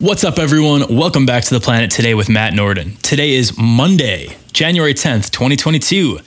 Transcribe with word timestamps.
What's 0.00 0.22
up, 0.22 0.38
everyone? 0.38 0.96
Welcome 0.96 1.26
back 1.26 1.42
to 1.42 1.54
the 1.54 1.58
planet 1.58 1.90
today 1.90 2.14
with 2.14 2.28
Matt 2.28 2.54
Norden. 2.54 2.94
Today 3.02 3.32
is 3.32 3.58
Monday, 3.58 4.36
January 4.52 4.94
10th, 4.94 5.32
2022. 5.32 6.20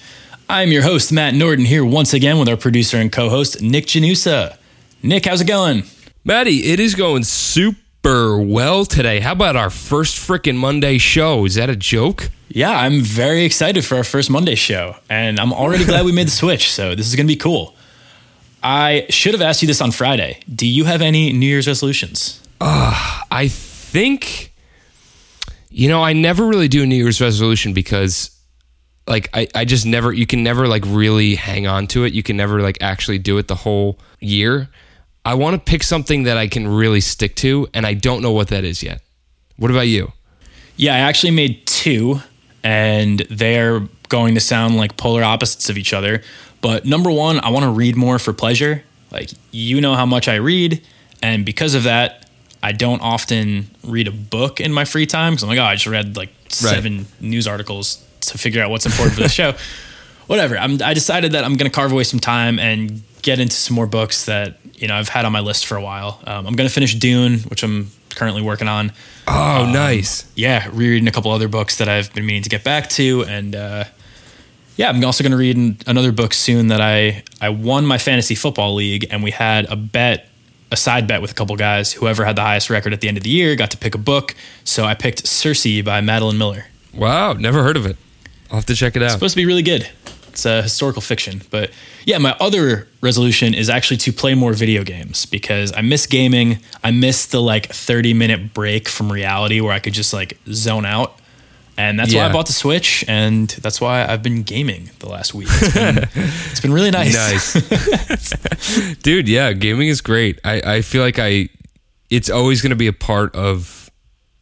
I'm 0.50 0.74
your 0.74 0.82
host, 0.82 1.13
Matt 1.13 1.36
Norden, 1.36 1.63
here 1.63 1.86
once 1.86 2.13
again 2.13 2.38
with 2.38 2.49
our 2.49 2.57
producer 2.57 2.97
and 2.97 3.10
co 3.10 3.29
host, 3.29 3.62
Nick 3.62 3.86
Janusa. 3.86 4.57
Nick, 5.02 5.26
how's 5.26 5.39
it 5.39 5.47
going? 5.47 5.84
Maddie, 6.26 6.65
it 6.65 6.81
is 6.81 6.96
going 6.96 7.23
super 7.23 8.38
well 8.38 8.84
today. 8.84 9.21
How 9.21 9.31
about 9.31 9.55
our 9.55 9.70
first 9.70 10.17
freaking 10.17 10.58
Monday 10.58 10.97
show? 10.97 11.46
Is 11.46 11.56
that 11.56 11.69
a 11.69 11.76
joke? 11.78 12.29
Yeah, 12.49 12.78
I'm 12.78 12.99
very 12.99 13.46
excited 13.46 13.85
for 13.85 13.96
our 13.96 14.03
first 14.03 14.29
Monday 14.29 14.56
show, 14.56 14.97
and 15.10 15.40
I'm 15.40 15.53
already 15.53 15.85
glad 15.85 16.03
we 16.03 16.12
made 16.12 16.27
the 16.27 16.31
switch, 16.31 16.70
so 16.73 16.94
this 16.94 17.08
is 17.08 17.16
going 17.16 17.26
to 17.26 17.34
be 17.34 17.40
cool. 17.40 17.73
I 18.62 19.05
should 19.09 19.34
have 19.34 19.41
asked 19.41 19.62
you 19.62 19.67
this 19.67 19.80
on 19.80 19.91
Friday. 19.91 20.41
Do 20.53 20.67
you 20.67 20.84
have 20.84 21.02
any 21.02 21.31
New 21.31 21.48
Year's 21.48 21.67
resolutions? 21.67 22.41
Uh, 22.63 23.21
I 23.31 23.48
think, 23.48 24.53
you 25.71 25.89
know, 25.89 26.03
I 26.03 26.13
never 26.13 26.45
really 26.45 26.67
do 26.67 26.83
a 26.83 26.85
New 26.85 26.95
Year's 26.95 27.19
resolution 27.19 27.73
because, 27.73 28.29
like, 29.07 29.29
I, 29.33 29.47
I 29.55 29.65
just 29.65 29.83
never, 29.85 30.13
you 30.13 30.27
can 30.27 30.43
never, 30.43 30.67
like, 30.67 30.83
really 30.85 31.33
hang 31.33 31.66
on 31.66 31.88
to 31.88 32.03
it. 32.03 32.13
You 32.13 32.21
can 32.21 32.38
never, 32.38 32.61
like, 32.61 32.77
actually 32.79 33.17
do 33.17 33.39
it 33.39 33.47
the 33.47 33.55
whole 33.55 33.97
year. 34.19 34.69
I 35.25 35.33
want 35.33 35.55
to 35.55 35.71
pick 35.71 35.81
something 35.81 36.23
that 36.23 36.38
I 36.38 36.47
can 36.47 36.67
really 36.67 37.02
stick 37.02 37.35
to, 37.38 37.67
and 37.73 37.83
I 37.85 37.95
don't 37.95 38.21
know 38.21 38.31
what 38.31 38.49
that 38.49 38.63
is 38.63 38.83
yet. 38.83 39.02
What 39.57 39.71
about 39.71 39.88
you? 39.88 40.11
Yeah, 40.77 40.93
I 40.93 40.99
actually 40.99 41.31
made 41.31 41.66
two, 41.66 42.19
and 42.63 43.21
they're 43.31 43.81
going 44.09 44.35
to 44.35 44.39
sound 44.39 44.77
like 44.77 44.97
polar 44.97 45.23
opposites 45.23 45.69
of 45.71 45.80
each 45.80 45.93
other. 45.93 46.21
But 46.61 46.85
number 46.85 47.09
one, 47.09 47.39
I 47.39 47.49
want 47.49 47.63
to 47.63 47.71
read 47.71 47.95
more 47.95 48.19
for 48.19 48.33
pleasure. 48.33 48.83
Like, 49.11 49.31
you 49.49 49.81
know 49.81 49.95
how 49.95 50.05
much 50.05 50.27
I 50.27 50.35
read. 50.35 50.85
And 51.23 51.43
because 51.43 51.73
of 51.73 51.83
that, 51.83 52.27
I 52.63 52.71
don't 52.71 53.01
often 53.01 53.70
read 53.83 54.07
a 54.07 54.11
book 54.11 54.59
in 54.59 54.71
my 54.71 54.85
free 54.85 55.05
time 55.05 55.33
because 55.33 55.43
I'm 55.43 55.49
like, 55.49 55.59
oh, 55.59 55.63
I 55.63 55.75
just 55.75 55.88
read 55.88 56.15
like 56.15 56.29
seven 56.49 56.97
right. 56.97 57.21
news 57.21 57.47
articles 57.47 58.05
to 58.22 58.38
figure 58.38 58.61
out 58.61 58.69
what's 58.69 58.86
important 58.86 59.16
for 59.16 59.22
the 59.22 59.30
show. 59.41 59.53
Whatever. 60.27 60.58
I'm, 60.58 60.81
I 60.83 60.94
decided 60.94 61.31
that 61.33 61.44
I'm 61.44 61.55
going 61.55 61.69
to 61.69 61.75
carve 61.75 61.91
away 61.91 62.03
some 62.03 62.19
time 62.19 62.59
and 62.59 63.02
get 63.21 63.39
into 63.39 63.55
some 63.55 63.75
more 63.75 63.88
books 63.88 64.25
that 64.25 64.58
you 64.75 64.88
know 64.88 64.95
I've 64.95 65.09
had 65.09 65.25
on 65.25 65.31
my 65.31 65.39
list 65.39 65.66
for 65.66 65.75
a 65.75 65.81
while. 65.81 66.19
Um, 66.25 66.47
I'm 66.47 66.55
going 66.55 66.67
to 66.67 66.73
finish 66.73 66.95
Dune, 66.95 67.39
which 67.41 67.63
I'm 67.63 67.91
currently 68.16 68.41
working 68.41 68.67
on. 68.67 68.91
Oh, 69.27 69.64
um, 69.64 69.73
nice. 69.73 70.31
Yeah, 70.36 70.67
rereading 70.71 71.08
a 71.08 71.11
couple 71.11 71.31
other 71.31 71.47
books 71.47 71.77
that 71.77 71.89
I've 71.89 72.14
been 72.14 72.25
meaning 72.25 72.43
to 72.43 72.49
get 72.49 72.64
back 72.64 72.89
to, 72.91 73.23
and 73.25 73.55
uh, 73.55 73.86
yeah, 74.75 74.89
I'm 74.89 75.03
also 75.03 75.23
going 75.23 75.31
to 75.31 75.38
read 75.38 75.83
another 75.88 76.11
book 76.11 76.33
soon 76.33 76.67
that 76.67 76.81
I 76.81 77.23
I 77.39 77.49
won 77.49 77.86
my 77.86 77.97
fantasy 77.97 78.36
football 78.36 78.75
league, 78.75 79.08
and 79.09 79.23
we 79.23 79.31
had 79.31 79.66
a 79.71 79.75
bet 79.75 80.27
a 80.72 80.77
side 80.77 81.05
bet 81.05 81.22
with 81.22 81.31
a 81.31 81.33
couple 81.33 81.55
guys. 81.55 81.94
Whoever 81.94 82.25
had 82.25 82.36
the 82.36 82.41
highest 82.41 82.69
record 82.69 82.94
at 82.94 83.02
the 83.02 83.08
end 83.08 83.17
of 83.17 83.23
the 83.23 83.30
year 83.30 83.55
got 83.55 83.72
to 83.72 83.77
pick 83.77 83.94
a 83.94 83.97
book. 83.97 84.36
So 84.64 84.86
I 84.86 84.95
picked 84.95 85.27
Circe 85.27 85.81
by 85.81 86.02
Madeline 86.02 86.38
Miller. 86.38 86.66
Wow, 86.94 87.33
never 87.33 87.64
heard 87.64 87.77
of 87.77 87.86
it. 87.86 87.97
I'll 88.50 88.58
have 88.58 88.66
to 88.66 88.75
check 88.75 88.95
it 88.95 89.02
out. 89.02 89.05
It's 89.05 89.14
supposed 89.14 89.33
to 89.33 89.42
be 89.42 89.45
really 89.45 89.64
good. 89.64 89.89
It's 90.30 90.45
a 90.45 90.61
historical 90.61 91.02
fiction. 91.02 91.42
But 91.49 91.72
yeah, 92.05 92.17
my 92.17 92.36
other 92.39 92.88
resolution 93.02 93.53
is 93.53 93.69
actually 93.69 93.97
to 93.97 94.14
play 94.14 94.33
more 94.33 94.53
video 94.53 94.83
games 94.83 95.25
because 95.25 95.73
I 95.75 95.81
miss 95.81 96.05
gaming. 96.05 96.59
I 96.83 96.92
miss 96.92 97.25
the 97.25 97.42
like 97.42 97.67
30 97.67 98.14
minute 98.14 98.53
break 98.53 98.88
from 98.88 99.11
reality 99.11 99.59
where 99.59 99.73
I 99.73 99.80
could 99.80 99.94
just 99.94 100.14
like 100.14 100.38
zone 100.47 100.86
out. 100.86 101.19
And 101.77 101.97
that's 101.97 102.14
yeah. 102.14 102.23
why 102.23 102.30
I 102.30 102.33
bought 102.33 102.47
the 102.47 102.53
Switch, 102.53 103.03
and 103.08 103.50
that's 103.50 103.80
why 103.81 104.05
I've 104.05 104.22
been 104.22 104.44
gaming 104.44 104.91
the 105.00 105.09
last 105.09 105.33
week. 105.33 105.47
It's 105.50 105.73
been, 105.73 105.97
it's 106.52 106.59
been 106.59 106.73
really 106.73 106.91
nice. 106.91 107.16
Nice, 107.16 108.95
dude. 109.03 109.27
Yeah, 109.27 109.53
gaming 109.53 109.88
is 109.88 110.02
great. 110.02 110.39
I, 110.44 110.61
I 110.75 110.81
feel 110.81 111.02
like 111.02 111.17
I, 111.17 111.49
it's 112.09 112.30
always 112.30 112.61
going 112.61 112.72
to 112.72 112.75
be 112.75 112.88
a 112.88 112.94
part 112.94 113.36
of, 113.36 113.89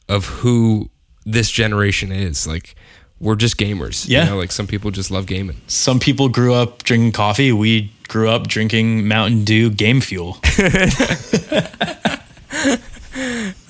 of 0.09 0.25
who 0.25 0.89
this 1.25 1.49
generation 1.49 2.11
is. 2.11 2.47
Like, 2.47 2.75
we're 3.19 3.35
just 3.35 3.57
gamers. 3.57 4.07
Yeah, 4.07 4.23
you 4.23 4.29
know? 4.31 4.37
like 4.37 4.51
some 4.51 4.67
people 4.67 4.91
just 4.91 5.11
love 5.11 5.25
gaming. 5.25 5.61
Some 5.67 5.99
people 5.99 6.29
grew 6.29 6.53
up 6.53 6.83
drinking 6.83 7.11
coffee. 7.11 7.51
We 7.51 7.91
grew 8.07 8.29
up 8.29 8.47
drinking 8.47 9.07
Mountain 9.07 9.45
Dew 9.45 9.69
Game 9.69 10.01
Fuel. 10.01 10.37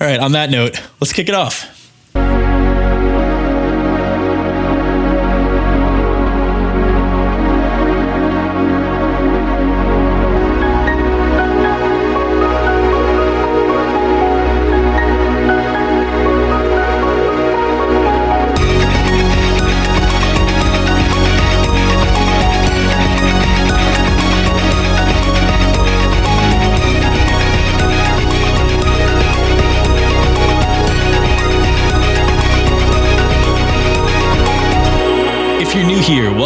All 0.00 0.06
right. 0.06 0.18
On 0.18 0.32
that 0.32 0.50
note, 0.50 0.80
let's 1.00 1.12
kick 1.12 1.28
it 1.28 1.34
off. 1.34 1.76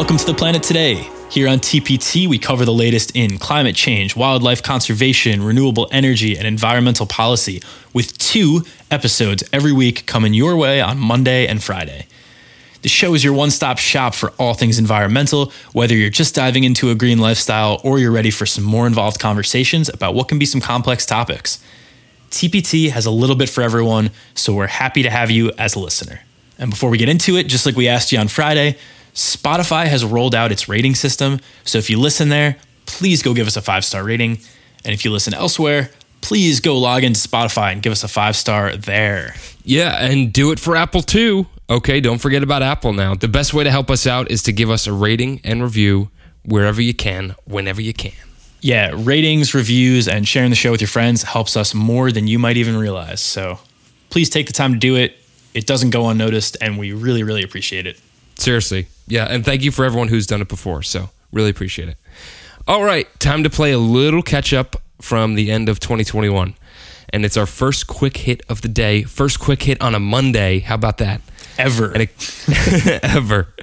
Welcome 0.05 0.19
to 0.19 0.27
the 0.27 0.35
planet 0.35 0.63
today. 0.63 1.09
Here 1.31 1.49
on 1.49 1.61
TPT, 1.61 2.29
we 2.29 2.39
cover 2.39 2.67
the 2.67 2.75
latest 2.75 3.17
in 3.17 3.39
climate 3.39 3.75
change, 3.75 4.15
wildlife 4.15 4.63
conservation, 4.63 5.43
renewable 5.43 5.89
energy, 5.91 6.37
and 6.37 6.47
environmental 6.47 7.07
policy, 7.07 7.63
with 7.95 8.19
two 8.19 8.65
episodes 8.91 9.43
every 9.51 9.73
week 9.73 10.05
coming 10.05 10.35
your 10.35 10.59
way 10.59 10.83
on 10.83 10.99
Monday 10.99 11.47
and 11.47 11.65
Friday. 11.65 12.07
The 12.83 12.91
show 12.91 13.15
is 13.15 13.25
your 13.25 13.33
one 13.33 13.51
stop 13.51 13.79
shop 13.79 14.15
for 14.15 14.33
all 14.33 14.53
things 14.53 14.79
environmental, 14.79 15.51
whether 15.73 15.97
you're 15.97 16.11
just 16.11 16.35
diving 16.35 16.65
into 16.65 16.91
a 16.91 16.95
green 16.95 17.19
lifestyle 17.19 17.81
or 17.83 17.99
you're 17.99 18.13
ready 18.13 18.31
for 18.31 18.45
some 18.45 18.63
more 18.63 18.87
involved 18.87 19.19
conversations 19.19 19.89
about 19.89 20.15
what 20.15 20.29
can 20.29 20.39
be 20.39 20.45
some 20.45 20.61
complex 20.61 21.07
topics. 21.07 21.65
TPT 22.29 22.91
has 22.91 23.07
a 23.07 23.11
little 23.11 23.37
bit 23.37 23.49
for 23.49 23.63
everyone, 23.63 24.11
so 24.35 24.53
we're 24.53 24.67
happy 24.67 25.03
to 25.03 25.09
have 25.09 25.31
you 25.31 25.51
as 25.57 25.75
a 25.75 25.79
listener. 25.79 26.21
And 26.59 26.71
before 26.71 26.91
we 26.91 26.99
get 26.99 27.09
into 27.09 27.39
it, 27.39 27.45
just 27.45 27.65
like 27.65 27.75
we 27.75 27.89
asked 27.89 28.13
you 28.13 28.19
on 28.19 28.29
Friday, 28.29 28.77
Spotify 29.15 29.87
has 29.87 30.05
rolled 30.05 30.35
out 30.35 30.53
its 30.53 30.69
rating 30.69 30.95
system. 30.95 31.41
So 31.65 31.79
if 31.79 31.89
you 31.89 31.99
listen 31.99 32.29
there, 32.29 32.57
please 32.87 33.23
go 33.23 33.33
give 33.33 33.47
us 33.47 33.57
a 33.57 33.63
five 33.63 33.85
star 33.85 34.05
rating. 34.05 34.39
And 34.85 34.93
if 34.93 35.05
you 35.05 35.11
listen 35.11 35.33
elsewhere, 35.35 35.91
please 36.21 36.61
go 36.61 36.79
log 36.79 37.05
into 37.05 37.21
Spotify 37.21 37.73
and 37.73 37.83
give 37.83 37.93
us 37.93 38.03
a 38.03 38.09
five 38.09 38.37
star 38.37 38.77
there. 38.77 39.35
Yeah, 39.65 40.05
and 40.05 40.33
do 40.33 40.51
it 40.51 40.59
for 40.59 40.77
Apple 40.77 41.03
too. 41.03 41.47
Okay, 41.71 42.01
don't 42.01 42.19
forget 42.19 42.43
about 42.43 42.63
Apple 42.63 42.93
now. 42.93 43.15
The 43.15 43.29
best 43.29 43.55
way 43.55 43.65
to 43.65 43.71
help 43.71 43.91
us 43.91 44.07
out 44.07 44.31
is 44.31 44.43
to 44.45 44.53
give 44.53 44.69
us 44.69 44.87
a 44.87 44.93
rating 44.93 45.41
and 45.45 45.63
review 45.63 46.11
wherever 46.45 46.83
you 46.83 46.93
can, 46.93 47.35
whenever 47.47 47.81
you 47.81 47.95
can. 47.95 48.13
Yeah, 48.61 48.93
ratings, 48.95 49.55
reviews, 49.55 50.09
and 50.09 50.27
sharing 50.27 50.51
the 50.51 50.57
show 50.57 50.73
with 50.73 50.81
your 50.81 50.89
friends 50.89 51.23
helps 51.23 51.57
us 51.57 51.75
more 51.75 52.11
than 52.11 52.27
you 52.27 52.39
might 52.39 52.57
even 52.57 52.77
realize. 52.77 53.21
So 53.21 53.59
please 54.11 54.29
take 54.29 54.47
the 54.47 54.53
time 54.53 54.73
to 54.73 54.79
do 54.79 54.97
it. 54.97 55.17
It 55.53 55.67
doesn't 55.67 55.91
go 55.91 56.09
unnoticed, 56.09 56.57
and 56.61 56.79
we 56.79 56.93
really, 56.93 57.23
really 57.23 57.43
appreciate 57.43 57.87
it. 57.87 58.01
Seriously. 58.37 58.87
Yeah. 59.07 59.27
And 59.27 59.45
thank 59.45 59.63
you 59.63 59.71
for 59.71 59.85
everyone 59.85 60.09
who's 60.09 60.27
done 60.27 60.41
it 60.41 60.49
before. 60.49 60.83
So 60.83 61.11
really 61.33 61.51
appreciate 61.51 61.89
it. 61.89 61.97
All 62.67 62.83
right. 62.83 63.09
Time 63.21 63.43
to 63.43 63.51
play 63.51 63.73
a 63.73 63.79
little 63.79 64.23
catch 64.23 64.53
up 64.53 64.77
from 65.01 65.35
the 65.35 65.51
end 65.51 65.69
of 65.69 65.81
2021. 65.81 66.55
And 67.11 67.25
it's 67.25 67.37
our 67.37 67.47
first 67.47 67.87
quick 67.87 68.17
hit 68.19 68.43
of 68.49 68.63
the 68.63 68.69
day. 68.69 69.03
First 69.03 69.39
quick 69.39 69.63
hit 69.63 69.81
on 69.81 69.95
a 69.95 70.01
Monday. 70.01 70.61
How 70.61 70.75
about 70.75 70.99
that? 70.99 71.21
Ever. 71.59 71.93
It, 71.95 72.11
ever. 73.05 73.55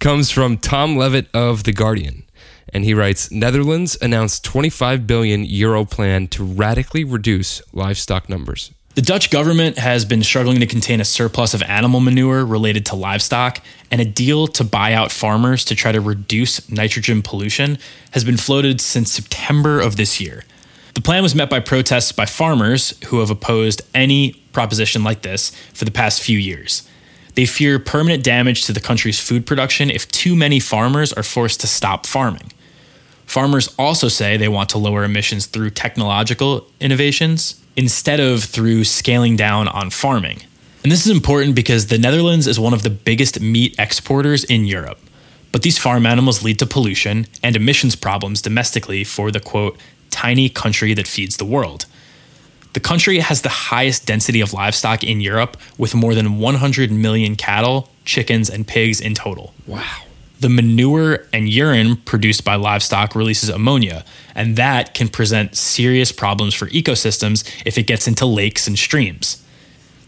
Comes 0.00 0.30
from 0.30 0.58
Tom 0.58 0.96
Levitt 0.96 1.28
of 1.32 1.64
The 1.64 1.72
Guardian. 1.72 2.24
And 2.72 2.84
he 2.84 2.92
writes 2.92 3.30
Netherlands 3.30 3.96
announced 4.02 4.44
25 4.44 5.06
billion 5.06 5.44
euro 5.44 5.84
plan 5.84 6.26
to 6.28 6.42
radically 6.42 7.04
reduce 7.04 7.62
livestock 7.72 8.28
numbers. 8.28 8.72
The 8.94 9.02
Dutch 9.02 9.30
government 9.30 9.76
has 9.76 10.04
been 10.04 10.22
struggling 10.22 10.60
to 10.60 10.66
contain 10.66 11.00
a 11.00 11.04
surplus 11.04 11.52
of 11.52 11.62
animal 11.62 11.98
manure 11.98 12.44
related 12.44 12.86
to 12.86 12.94
livestock, 12.94 13.60
and 13.90 14.00
a 14.00 14.04
deal 14.04 14.46
to 14.46 14.62
buy 14.62 14.92
out 14.92 15.10
farmers 15.10 15.64
to 15.64 15.74
try 15.74 15.90
to 15.90 16.00
reduce 16.00 16.70
nitrogen 16.70 17.20
pollution 17.20 17.78
has 18.12 18.22
been 18.22 18.36
floated 18.36 18.80
since 18.80 19.10
September 19.10 19.80
of 19.80 19.96
this 19.96 20.20
year. 20.20 20.44
The 20.94 21.00
plan 21.00 21.24
was 21.24 21.34
met 21.34 21.50
by 21.50 21.58
protests 21.58 22.12
by 22.12 22.26
farmers 22.26 22.96
who 23.06 23.18
have 23.18 23.30
opposed 23.30 23.82
any 23.94 24.34
proposition 24.52 25.02
like 25.02 25.22
this 25.22 25.50
for 25.72 25.84
the 25.84 25.90
past 25.90 26.22
few 26.22 26.38
years. 26.38 26.88
They 27.34 27.46
fear 27.46 27.80
permanent 27.80 28.22
damage 28.22 28.64
to 28.66 28.72
the 28.72 28.78
country's 28.78 29.18
food 29.18 29.44
production 29.44 29.90
if 29.90 30.06
too 30.06 30.36
many 30.36 30.60
farmers 30.60 31.12
are 31.12 31.24
forced 31.24 31.60
to 31.62 31.66
stop 31.66 32.06
farming. 32.06 32.52
Farmers 33.26 33.74
also 33.76 34.06
say 34.06 34.36
they 34.36 34.46
want 34.46 34.68
to 34.68 34.78
lower 34.78 35.02
emissions 35.02 35.46
through 35.46 35.70
technological 35.70 36.68
innovations 36.78 37.60
instead 37.76 38.20
of 38.20 38.44
through 38.44 38.84
scaling 38.84 39.36
down 39.36 39.68
on 39.68 39.90
farming. 39.90 40.42
And 40.82 40.92
this 40.92 41.06
is 41.06 41.12
important 41.12 41.54
because 41.54 41.86
the 41.86 41.98
Netherlands 41.98 42.46
is 42.46 42.60
one 42.60 42.74
of 42.74 42.82
the 42.82 42.90
biggest 42.90 43.40
meat 43.40 43.74
exporters 43.78 44.44
in 44.44 44.64
Europe. 44.66 44.98
But 45.50 45.62
these 45.62 45.78
farm 45.78 46.04
animals 46.04 46.42
lead 46.42 46.58
to 46.58 46.66
pollution 46.66 47.26
and 47.42 47.56
emissions 47.56 47.96
problems 47.96 48.42
domestically 48.42 49.04
for 49.04 49.30
the 49.30 49.40
quote, 49.40 49.78
tiny 50.10 50.48
country 50.48 50.94
that 50.94 51.08
feeds 51.08 51.36
the 51.36 51.44
world. 51.44 51.86
The 52.74 52.80
country 52.80 53.20
has 53.20 53.42
the 53.42 53.48
highest 53.48 54.04
density 54.04 54.40
of 54.40 54.52
livestock 54.52 55.04
in 55.04 55.20
Europe, 55.20 55.56
with 55.78 55.94
more 55.94 56.14
than 56.14 56.38
100 56.38 56.90
million 56.90 57.36
cattle, 57.36 57.88
chickens, 58.04 58.50
and 58.50 58.66
pigs 58.66 59.00
in 59.00 59.14
total. 59.14 59.54
Wow. 59.66 60.02
The 60.44 60.50
manure 60.50 61.24
and 61.32 61.48
urine 61.48 61.96
produced 61.96 62.44
by 62.44 62.56
livestock 62.56 63.14
releases 63.14 63.48
ammonia, 63.48 64.04
and 64.34 64.56
that 64.56 64.92
can 64.92 65.08
present 65.08 65.56
serious 65.56 66.12
problems 66.12 66.52
for 66.52 66.66
ecosystems 66.66 67.50
if 67.64 67.78
it 67.78 67.84
gets 67.84 68.06
into 68.06 68.26
lakes 68.26 68.66
and 68.66 68.78
streams. 68.78 69.42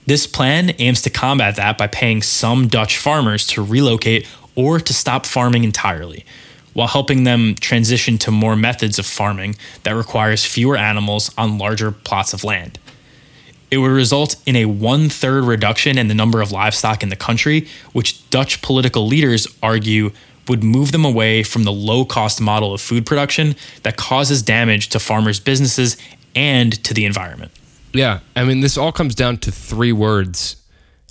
This 0.04 0.26
plan 0.26 0.74
aims 0.78 1.00
to 1.00 1.08
combat 1.08 1.56
that 1.56 1.78
by 1.78 1.86
paying 1.86 2.20
some 2.20 2.68
Dutch 2.68 2.98
farmers 2.98 3.46
to 3.46 3.64
relocate 3.64 4.28
or 4.54 4.78
to 4.78 4.92
stop 4.92 5.24
farming 5.24 5.64
entirely, 5.64 6.26
while 6.74 6.88
helping 6.88 7.24
them 7.24 7.54
transition 7.54 8.18
to 8.18 8.30
more 8.30 8.56
methods 8.56 8.98
of 8.98 9.06
farming 9.06 9.56
that 9.84 9.92
requires 9.92 10.44
fewer 10.44 10.76
animals 10.76 11.32
on 11.38 11.56
larger 11.56 11.90
plots 11.90 12.34
of 12.34 12.44
land. 12.44 12.78
It 13.70 13.78
would 13.78 13.90
result 13.90 14.36
in 14.46 14.54
a 14.54 14.66
one 14.66 15.08
third 15.08 15.44
reduction 15.44 15.98
in 15.98 16.08
the 16.08 16.14
number 16.14 16.40
of 16.40 16.52
livestock 16.52 17.02
in 17.02 17.08
the 17.08 17.16
country, 17.16 17.66
which 17.92 18.28
Dutch 18.30 18.62
political 18.62 19.06
leaders 19.06 19.46
argue 19.62 20.12
would 20.48 20.62
move 20.62 20.92
them 20.92 21.04
away 21.04 21.42
from 21.42 21.64
the 21.64 21.72
low 21.72 22.04
cost 22.04 22.40
model 22.40 22.72
of 22.72 22.80
food 22.80 23.06
production 23.06 23.54
that 23.82 23.96
causes 23.96 24.42
damage 24.42 24.88
to 24.90 24.98
farmers' 24.98 25.40
businesses 25.40 25.96
and 26.34 26.82
to 26.84 26.94
the 26.94 27.04
environment. 27.04 27.52
Yeah. 27.92 28.20
I 28.34 28.44
mean, 28.44 28.60
this 28.60 28.76
all 28.76 28.92
comes 28.92 29.14
down 29.14 29.38
to 29.38 29.50
three 29.50 29.92
words, 29.92 30.56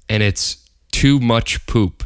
and 0.08 0.22
it's 0.22 0.58
too 0.92 1.20
much 1.20 1.66
poop. 1.66 2.04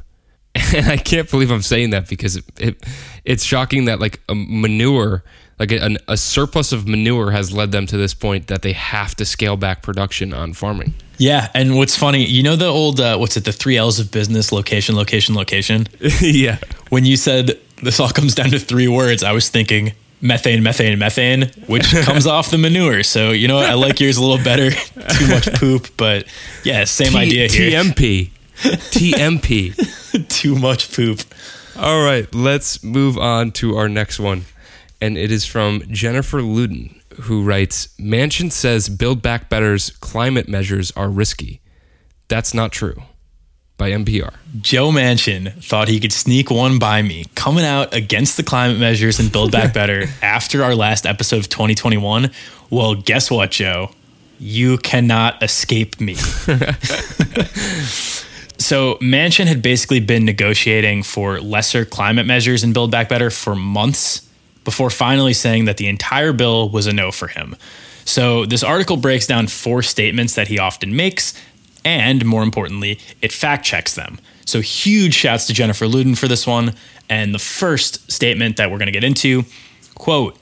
And 0.75 0.87
I 0.87 0.97
can't 0.97 1.29
believe 1.29 1.51
I'm 1.51 1.61
saying 1.61 1.91
that 1.91 2.09
because 2.09 2.35
it, 2.35 2.43
it 2.59 2.83
it's 3.23 3.43
shocking 3.43 3.85
that 3.85 3.99
like 3.99 4.19
a 4.27 4.35
manure, 4.35 5.23
like 5.57 5.71
a, 5.71 5.95
a 6.07 6.17
surplus 6.17 6.71
of 6.71 6.87
manure 6.87 7.31
has 7.31 7.51
led 7.53 7.71
them 7.71 7.85
to 7.87 7.97
this 7.97 8.13
point 8.13 8.47
that 8.47 8.61
they 8.61 8.73
have 8.73 9.15
to 9.15 9.25
scale 9.25 9.57
back 9.57 9.81
production 9.81 10.33
on 10.33 10.53
farming. 10.53 10.93
Yeah, 11.19 11.49
and 11.53 11.75
what's 11.75 11.97
funny, 11.97 12.25
you 12.25 12.43
know 12.43 12.55
the 12.55 12.67
old 12.67 12.99
uh, 12.99 13.17
what's 13.17 13.35
it, 13.37 13.43
the 13.43 13.51
three 13.51 13.77
L's 13.77 13.99
of 13.99 14.09
business: 14.09 14.51
location, 14.51 14.95
location, 14.95 15.35
location. 15.35 15.87
yeah. 16.21 16.57
When 16.89 17.05
you 17.05 17.17
said 17.17 17.59
this 17.83 17.99
all 17.99 18.09
comes 18.09 18.33
down 18.33 18.49
to 18.51 18.59
three 18.59 18.87
words, 18.87 19.21
I 19.21 19.33
was 19.33 19.49
thinking 19.49 19.91
methane, 20.21 20.63
methane, 20.63 20.97
methane, 20.97 21.51
which 21.67 21.91
comes 22.03 22.25
off 22.25 22.49
the 22.49 22.57
manure. 22.57 23.03
So 23.03 23.31
you 23.31 23.49
know, 23.49 23.57
what? 23.57 23.69
I 23.69 23.73
like 23.73 23.99
yours 23.99 24.15
a 24.15 24.23
little 24.23 24.43
better. 24.43 24.71
Too 25.19 25.27
much 25.27 25.53
poop, 25.55 25.87
but 25.97 26.25
yeah, 26.63 26.85
same 26.85 27.11
T- 27.11 27.17
idea 27.17 27.47
here. 27.49 27.83
TMP. 27.83 28.31
TMP. 28.55 30.27
Too 30.29 30.55
much 30.55 30.93
poop. 30.93 31.19
All 31.77 32.03
right, 32.03 32.33
let's 32.33 32.83
move 32.83 33.17
on 33.17 33.51
to 33.53 33.75
our 33.77 33.89
next 33.89 34.19
one. 34.19 34.45
And 35.01 35.17
it 35.17 35.31
is 35.31 35.45
from 35.45 35.83
Jennifer 35.89 36.41
Ludden, 36.41 36.98
who 37.21 37.43
writes 37.43 37.89
Manchin 37.99 38.51
says 38.51 38.89
Build 38.89 39.21
Back 39.21 39.49
Better's 39.49 39.91
climate 39.99 40.47
measures 40.47 40.91
are 40.95 41.09
risky. 41.09 41.61
That's 42.27 42.53
not 42.53 42.71
true. 42.71 43.03
By 43.77 43.91
NPR. 43.91 44.33
Joe 44.59 44.89
Manchin 44.89 45.63
thought 45.63 45.87
he 45.87 46.01
could 46.01 46.11
sneak 46.11 46.51
one 46.51 46.79
by 46.79 47.01
me, 47.01 47.23
coming 47.35 47.63
out 47.63 47.93
against 47.93 48.35
the 48.35 48.43
climate 48.43 48.77
measures 48.77 49.19
and 49.19 49.31
Build 49.31 49.53
Back 49.53 49.73
Better 49.79 50.07
after 50.21 50.63
our 50.63 50.75
last 50.75 51.05
episode 51.05 51.37
of 51.37 51.47
2021. 51.47 52.29
Well, 52.69 52.95
guess 52.95 53.31
what, 53.31 53.51
Joe? 53.51 53.91
You 54.37 54.77
cannot 54.77 55.41
escape 55.41 56.01
me. 56.01 56.15
so, 58.57 58.95
Manchin 58.95 59.47
had 59.47 59.61
basically 59.61 60.01
been 60.01 60.25
negotiating 60.25 61.03
for 61.03 61.39
lesser 61.39 61.85
climate 61.85 62.25
measures 62.25 62.65
in 62.65 62.73
Build 62.73 62.91
Back 62.91 63.07
Better 63.07 63.29
for 63.29 63.55
months 63.55 64.28
before 64.69 64.89
finally 64.89 65.33
saying 65.33 65.65
that 65.65 65.77
the 65.77 65.87
entire 65.87 66.33
bill 66.33 66.69
was 66.69 66.87
a 66.87 66.93
no 66.93 67.11
for 67.11 67.27
him. 67.27 67.55
So, 68.05 68.45
this 68.45 68.63
article 68.63 68.97
breaks 68.97 69.27
down 69.27 69.47
four 69.47 69.83
statements 69.83 70.33
that 70.35 70.47
he 70.47 70.57
often 70.57 70.95
makes 70.95 71.33
and 71.85 72.25
more 72.25 72.43
importantly, 72.43 72.99
it 73.21 73.31
fact 73.31 73.65
checks 73.65 73.95
them. 73.95 74.19
So 74.45 74.61
huge 74.61 75.13
shouts 75.13 75.47
to 75.47 75.53
Jennifer 75.53 75.85
Ludden 75.85 76.17
for 76.17 76.27
this 76.27 76.45
one. 76.45 76.73
And 77.09 77.33
the 77.33 77.39
first 77.39 78.11
statement 78.11 78.57
that 78.57 78.69
we're 78.69 78.77
going 78.77 78.87
to 78.87 78.91
get 78.91 79.03
into, 79.03 79.45
quote, 79.95 80.37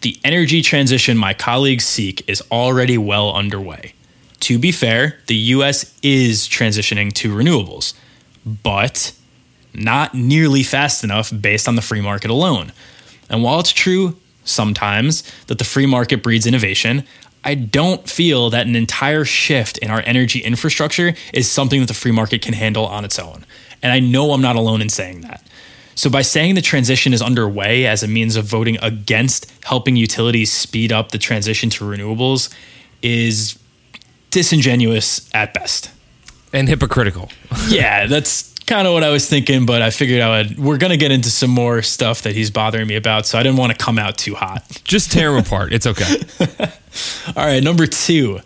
the 0.00 0.18
energy 0.22 0.62
transition 0.62 1.16
my 1.16 1.34
colleagues 1.34 1.84
seek 1.84 2.28
is 2.28 2.42
already 2.52 2.96
well 2.96 3.34
underway. 3.34 3.94
To 4.40 4.58
be 4.58 4.70
fair, 4.70 5.18
the 5.26 5.34
US 5.34 5.94
is 6.02 6.48
transitioning 6.48 7.12
to 7.14 7.34
renewables, 7.34 7.94
but 8.46 9.12
not 9.74 10.14
nearly 10.14 10.62
fast 10.62 11.02
enough 11.02 11.32
based 11.40 11.68
on 11.68 11.74
the 11.74 11.82
free 11.82 12.00
market 12.00 12.30
alone. 12.30 12.72
And 13.28 13.42
while 13.42 13.60
it's 13.60 13.72
true 13.72 14.16
sometimes 14.44 15.22
that 15.46 15.58
the 15.58 15.64
free 15.64 15.86
market 15.86 16.22
breeds 16.22 16.46
innovation, 16.46 17.04
I 17.44 17.54
don't 17.54 18.08
feel 18.08 18.50
that 18.50 18.66
an 18.66 18.74
entire 18.74 19.24
shift 19.24 19.78
in 19.78 19.90
our 19.90 20.02
energy 20.04 20.40
infrastructure 20.40 21.14
is 21.32 21.50
something 21.50 21.80
that 21.80 21.86
the 21.86 21.94
free 21.94 22.12
market 22.12 22.42
can 22.42 22.54
handle 22.54 22.86
on 22.86 23.04
its 23.04 23.18
own. 23.18 23.44
And 23.82 23.92
I 23.92 24.00
know 24.00 24.32
I'm 24.32 24.42
not 24.42 24.56
alone 24.56 24.82
in 24.82 24.88
saying 24.88 25.20
that. 25.22 25.42
So, 25.94 26.08
by 26.08 26.22
saying 26.22 26.54
the 26.54 26.62
transition 26.62 27.12
is 27.12 27.20
underway 27.20 27.84
as 27.86 28.04
a 28.04 28.08
means 28.08 28.36
of 28.36 28.44
voting 28.44 28.78
against 28.82 29.52
helping 29.64 29.96
utilities 29.96 30.52
speed 30.52 30.92
up 30.92 31.10
the 31.10 31.18
transition 31.18 31.70
to 31.70 31.84
renewables 31.84 32.54
is 33.02 33.58
disingenuous 34.30 35.28
at 35.34 35.54
best. 35.54 35.90
And 36.52 36.68
hypocritical. 36.68 37.30
yeah, 37.68 38.06
that's 38.06 38.54
kind 38.68 38.86
of 38.86 38.92
what 38.92 39.02
I 39.02 39.10
was 39.10 39.28
thinking, 39.28 39.66
but 39.66 39.82
I 39.82 39.90
figured 39.90 40.20
I 40.20 40.42
would. 40.42 40.58
We're 40.58 40.78
going 40.78 40.90
to 40.90 40.96
get 40.96 41.10
into 41.10 41.30
some 41.30 41.50
more 41.50 41.82
stuff 41.82 42.22
that 42.22 42.34
he's 42.34 42.50
bothering 42.50 42.86
me 42.86 42.94
about, 42.94 43.26
so 43.26 43.38
I 43.38 43.42
didn't 43.42 43.58
want 43.58 43.72
to 43.72 43.78
come 43.78 43.98
out 43.98 44.18
too 44.18 44.34
hot. 44.34 44.80
Just 44.84 45.10
tear 45.10 45.32
him 45.32 45.44
apart. 45.44 45.72
It's 45.72 45.86
okay. 45.86 46.16
All 47.36 47.46
right, 47.46 47.62
number 47.62 47.86
two. 47.86 48.40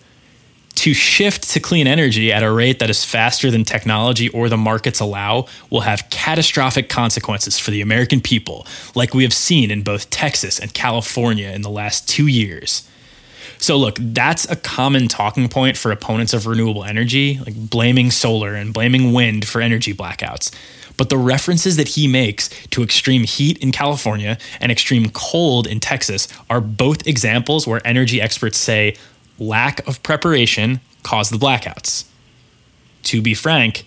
To 0.76 0.94
shift 0.94 1.50
to 1.50 1.60
clean 1.60 1.86
energy 1.86 2.32
at 2.32 2.42
a 2.42 2.50
rate 2.50 2.78
that 2.78 2.88
is 2.88 3.04
faster 3.04 3.50
than 3.50 3.62
technology 3.62 4.30
or 4.30 4.48
the 4.48 4.56
markets 4.56 5.00
allow 5.00 5.46
will 5.70 5.82
have 5.82 6.08
catastrophic 6.10 6.88
consequences 6.88 7.58
for 7.58 7.70
the 7.70 7.82
American 7.82 8.20
people, 8.20 8.66
like 8.94 9.14
we 9.14 9.22
have 9.22 9.34
seen 9.34 9.70
in 9.70 9.82
both 9.82 10.08
Texas 10.10 10.58
and 10.58 10.72
California 10.72 11.50
in 11.50 11.62
the 11.62 11.70
last 11.70 12.08
two 12.08 12.26
years. 12.26 12.88
So, 13.62 13.76
look, 13.76 13.96
that's 14.00 14.50
a 14.50 14.56
common 14.56 15.06
talking 15.06 15.48
point 15.48 15.76
for 15.76 15.92
opponents 15.92 16.34
of 16.34 16.48
renewable 16.48 16.82
energy, 16.82 17.38
like 17.46 17.54
blaming 17.54 18.10
solar 18.10 18.54
and 18.54 18.74
blaming 18.74 19.12
wind 19.12 19.46
for 19.46 19.60
energy 19.60 19.94
blackouts. 19.94 20.52
But 20.96 21.10
the 21.10 21.16
references 21.16 21.76
that 21.76 21.86
he 21.86 22.08
makes 22.08 22.48
to 22.70 22.82
extreme 22.82 23.22
heat 23.22 23.58
in 23.58 23.70
California 23.70 24.36
and 24.60 24.72
extreme 24.72 25.10
cold 25.10 25.68
in 25.68 25.78
Texas 25.78 26.26
are 26.50 26.60
both 26.60 27.06
examples 27.06 27.64
where 27.64 27.80
energy 27.86 28.20
experts 28.20 28.58
say 28.58 28.96
lack 29.38 29.86
of 29.86 30.02
preparation 30.02 30.80
caused 31.04 31.32
the 31.32 31.38
blackouts. 31.38 32.06
To 33.04 33.22
be 33.22 33.32
frank, 33.32 33.84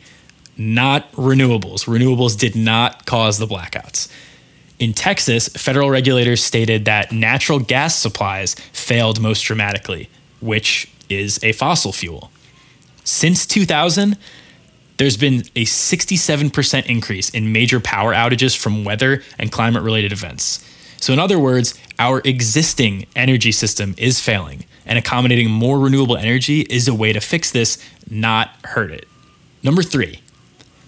not 0.55 1.12
renewables. 1.12 1.86
Renewables 1.86 2.39
did 2.39 2.55
not 2.55 3.05
cause 3.05 3.39
the 3.39 3.46
blackouts. 3.46 4.10
In 4.79 4.94
Texas, 4.94 5.48
federal 5.50 5.89
regulators 5.89 6.44
stated 6.44 6.86
that 6.86 7.12
natural 7.12 7.60
gas 7.60 7.96
supplies 7.96 8.55
failed 8.74 9.22
most 9.22 9.41
dramatically, 9.41 10.10
which 10.41 10.91
is 11.10 11.41
a 11.44 11.53
fossil 11.53 11.94
fuel. 11.94 12.32
Since 13.03 13.46
2000, 13.46 14.17
there's 14.98 15.17
been 15.17 15.41
a 15.55 15.65
67% 15.65 16.86
increase 16.88 17.29
in 17.29 17.51
major 17.51 17.79
power 17.79 18.13
outages 18.13 18.58
from 18.58 18.84
weather 18.84 19.24
and 19.38 19.51
climate 19.51 19.84
related 19.84 20.12
events. 20.12 20.63
So, 20.98 21.13
in 21.13 21.20
other 21.20 21.38
words, 21.38 21.77
our 22.00 22.22
existing 22.25 23.05
energy 23.15 23.51
system 23.51 23.94
is 23.98 24.20
failing, 24.20 24.65
and 24.86 24.98
accommodating 24.98 25.50
more 25.50 25.79
renewable 25.79 26.17
energy 26.17 26.62
is 26.62 26.88
a 26.88 26.94
way 26.94 27.13
to 27.13 27.20
fix 27.20 27.51
this, 27.51 27.77
not 28.10 28.50
hurt 28.63 28.91
it. 28.91 29.08
Number 29.62 29.84
three, 29.84 30.22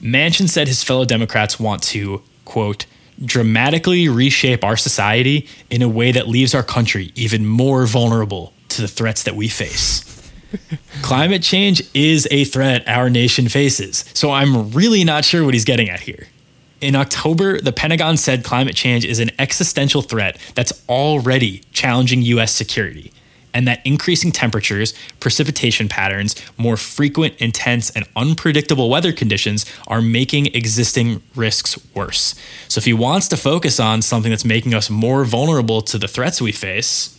Manchin 0.01 0.47
said 0.47 0.67
his 0.67 0.83
fellow 0.83 1.05
Democrats 1.05 1.59
want 1.59 1.83
to, 1.83 2.21
quote, 2.45 2.85
dramatically 3.23 4.07
reshape 4.09 4.63
our 4.63 4.77
society 4.77 5.47
in 5.69 5.81
a 5.81 5.89
way 5.89 6.11
that 6.11 6.27
leaves 6.27 6.53
our 6.53 6.63
country 6.63 7.11
even 7.15 7.45
more 7.45 7.85
vulnerable 7.85 8.53
to 8.69 8.81
the 8.81 8.87
threats 8.87 9.23
that 9.23 9.35
we 9.35 9.47
face. 9.47 10.31
Climate 11.01 11.43
change 11.43 11.83
is 11.93 12.27
a 12.31 12.45
threat 12.45 12.87
our 12.87 13.09
nation 13.09 13.49
faces, 13.49 14.05
so 14.13 14.31
I'm 14.31 14.71
really 14.71 15.03
not 15.03 15.25
sure 15.25 15.43
what 15.43 15.53
he's 15.53 15.65
getting 15.65 15.89
at 15.89 16.01
here. 16.01 16.27
In 16.79 16.95
October, 16.95 17.59
the 17.59 17.71
Pentagon 17.71 18.17
said 18.17 18.43
climate 18.43 18.75
change 18.75 19.03
is 19.03 19.19
an 19.19 19.31
existential 19.39 20.03
threat 20.03 20.37
that's 20.53 20.83
already 20.87 21.63
challenging 21.73 22.21
US 22.21 22.53
security, 22.53 23.11
and 23.53 23.67
that 23.67 23.81
increasing 23.85 24.31
temperatures, 24.31 24.93
precipitation 25.19 25.87
patterns, 25.87 26.35
more 26.57 26.77
frequent, 26.77 27.35
intense, 27.37 27.89
and 27.91 28.05
unpredictable 28.15 28.89
weather 28.89 29.11
conditions 29.11 29.65
are 29.87 30.01
making 30.01 30.47
existing 30.47 31.21
risks 31.35 31.79
worse. 31.93 32.35
So, 32.67 32.79
if 32.79 32.85
he 32.85 32.93
wants 32.93 33.27
to 33.29 33.37
focus 33.37 33.79
on 33.79 34.01
something 34.01 34.29
that's 34.29 34.45
making 34.45 34.73
us 34.73 34.89
more 34.89 35.25
vulnerable 35.25 35.81
to 35.83 35.97
the 35.97 36.07
threats 36.07 36.41
we 36.41 36.51
face, 36.51 37.17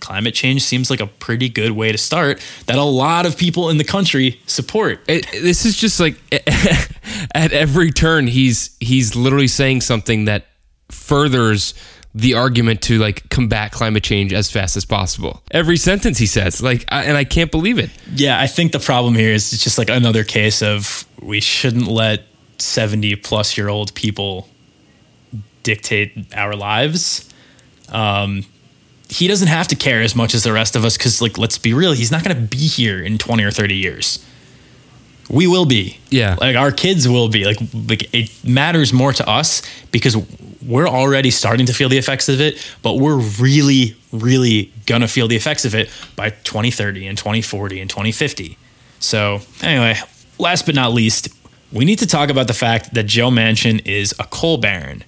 climate 0.00 0.34
change 0.34 0.62
seems 0.62 0.90
like 0.90 1.00
a 1.00 1.06
pretty 1.06 1.48
good 1.48 1.72
way 1.72 1.92
to 1.92 1.98
start 1.98 2.42
that 2.66 2.78
a 2.78 2.82
lot 2.82 3.26
of 3.26 3.36
people 3.36 3.68
in 3.68 3.76
the 3.76 3.84
country 3.84 4.40
support. 4.46 5.00
It, 5.06 5.30
this 5.32 5.64
is 5.64 5.76
just 5.76 6.00
like 6.00 6.16
at 7.34 7.52
every 7.52 7.92
turn 7.92 8.26
he's 8.26 8.76
he's 8.80 9.14
literally 9.14 9.48
saying 9.48 9.82
something 9.82 10.24
that 10.24 10.46
furthers 10.90 11.74
the 12.14 12.34
argument 12.34 12.82
to 12.82 12.98
like 12.98 13.28
combat 13.30 13.72
climate 13.72 14.02
change 14.02 14.32
as 14.32 14.50
fast 14.50 14.76
as 14.76 14.84
possible. 14.84 15.42
Every 15.50 15.76
sentence 15.76 16.18
he 16.18 16.26
says, 16.26 16.62
like, 16.62 16.84
I, 16.88 17.04
and 17.04 17.16
I 17.16 17.24
can't 17.24 17.50
believe 17.50 17.78
it. 17.78 17.90
Yeah, 18.14 18.40
I 18.40 18.46
think 18.46 18.72
the 18.72 18.80
problem 18.80 19.14
here 19.14 19.32
is 19.32 19.52
it's 19.52 19.62
just 19.62 19.78
like 19.78 19.90
another 19.90 20.24
case 20.24 20.62
of 20.62 21.06
we 21.22 21.40
shouldn't 21.40 21.86
let 21.86 22.24
70 22.58 23.16
plus 23.16 23.56
year 23.56 23.68
old 23.68 23.94
people 23.94 24.48
dictate 25.62 26.12
our 26.34 26.56
lives. 26.56 27.28
Um, 27.90 28.44
he 29.08 29.26
doesn't 29.26 29.48
have 29.48 29.68
to 29.68 29.76
care 29.76 30.02
as 30.02 30.14
much 30.14 30.34
as 30.34 30.44
the 30.44 30.52
rest 30.52 30.76
of 30.76 30.84
us 30.84 30.96
because, 30.96 31.20
like, 31.20 31.36
let's 31.36 31.58
be 31.58 31.74
real, 31.74 31.92
he's 31.92 32.12
not 32.12 32.22
going 32.22 32.36
to 32.36 32.42
be 32.42 32.68
here 32.68 33.02
in 33.02 33.18
20 33.18 33.42
or 33.42 33.50
30 33.50 33.74
years. 33.74 34.24
We 35.30 35.46
will 35.46 35.64
be. 35.64 35.98
Yeah. 36.10 36.36
Like, 36.40 36.56
our 36.56 36.72
kids 36.72 37.08
will 37.08 37.28
be. 37.28 37.44
Like, 37.44 37.58
like 37.88 38.12
it 38.12 38.30
matters 38.44 38.92
more 38.92 39.12
to 39.12 39.28
us 39.28 39.62
because 39.92 40.16
we're 40.66 40.88
already 40.88 41.30
starting 41.30 41.66
to 41.66 41.72
feel 41.72 41.88
the 41.88 41.98
effects 41.98 42.28
of 42.28 42.40
it, 42.40 42.64
but 42.82 42.94
we're 42.94 43.18
really, 43.18 43.96
really 44.12 44.72
going 44.86 45.00
to 45.00 45.08
feel 45.08 45.28
the 45.28 45.36
effects 45.36 45.64
of 45.64 45.74
it 45.74 45.88
by 46.16 46.30
2030 46.30 47.06
and 47.06 47.16
2040 47.16 47.80
and 47.80 47.88
2050. 47.88 48.58
So, 48.98 49.40
anyway, 49.62 49.98
last 50.38 50.66
but 50.66 50.74
not 50.74 50.92
least, 50.92 51.28
we 51.72 51.84
need 51.84 52.00
to 52.00 52.06
talk 52.06 52.30
about 52.30 52.46
the 52.46 52.54
fact 52.54 52.94
that 52.94 53.04
Joe 53.04 53.30
Manchin 53.30 53.86
is 53.86 54.14
a 54.18 54.24
coal 54.24 54.58
baron. 54.58 55.04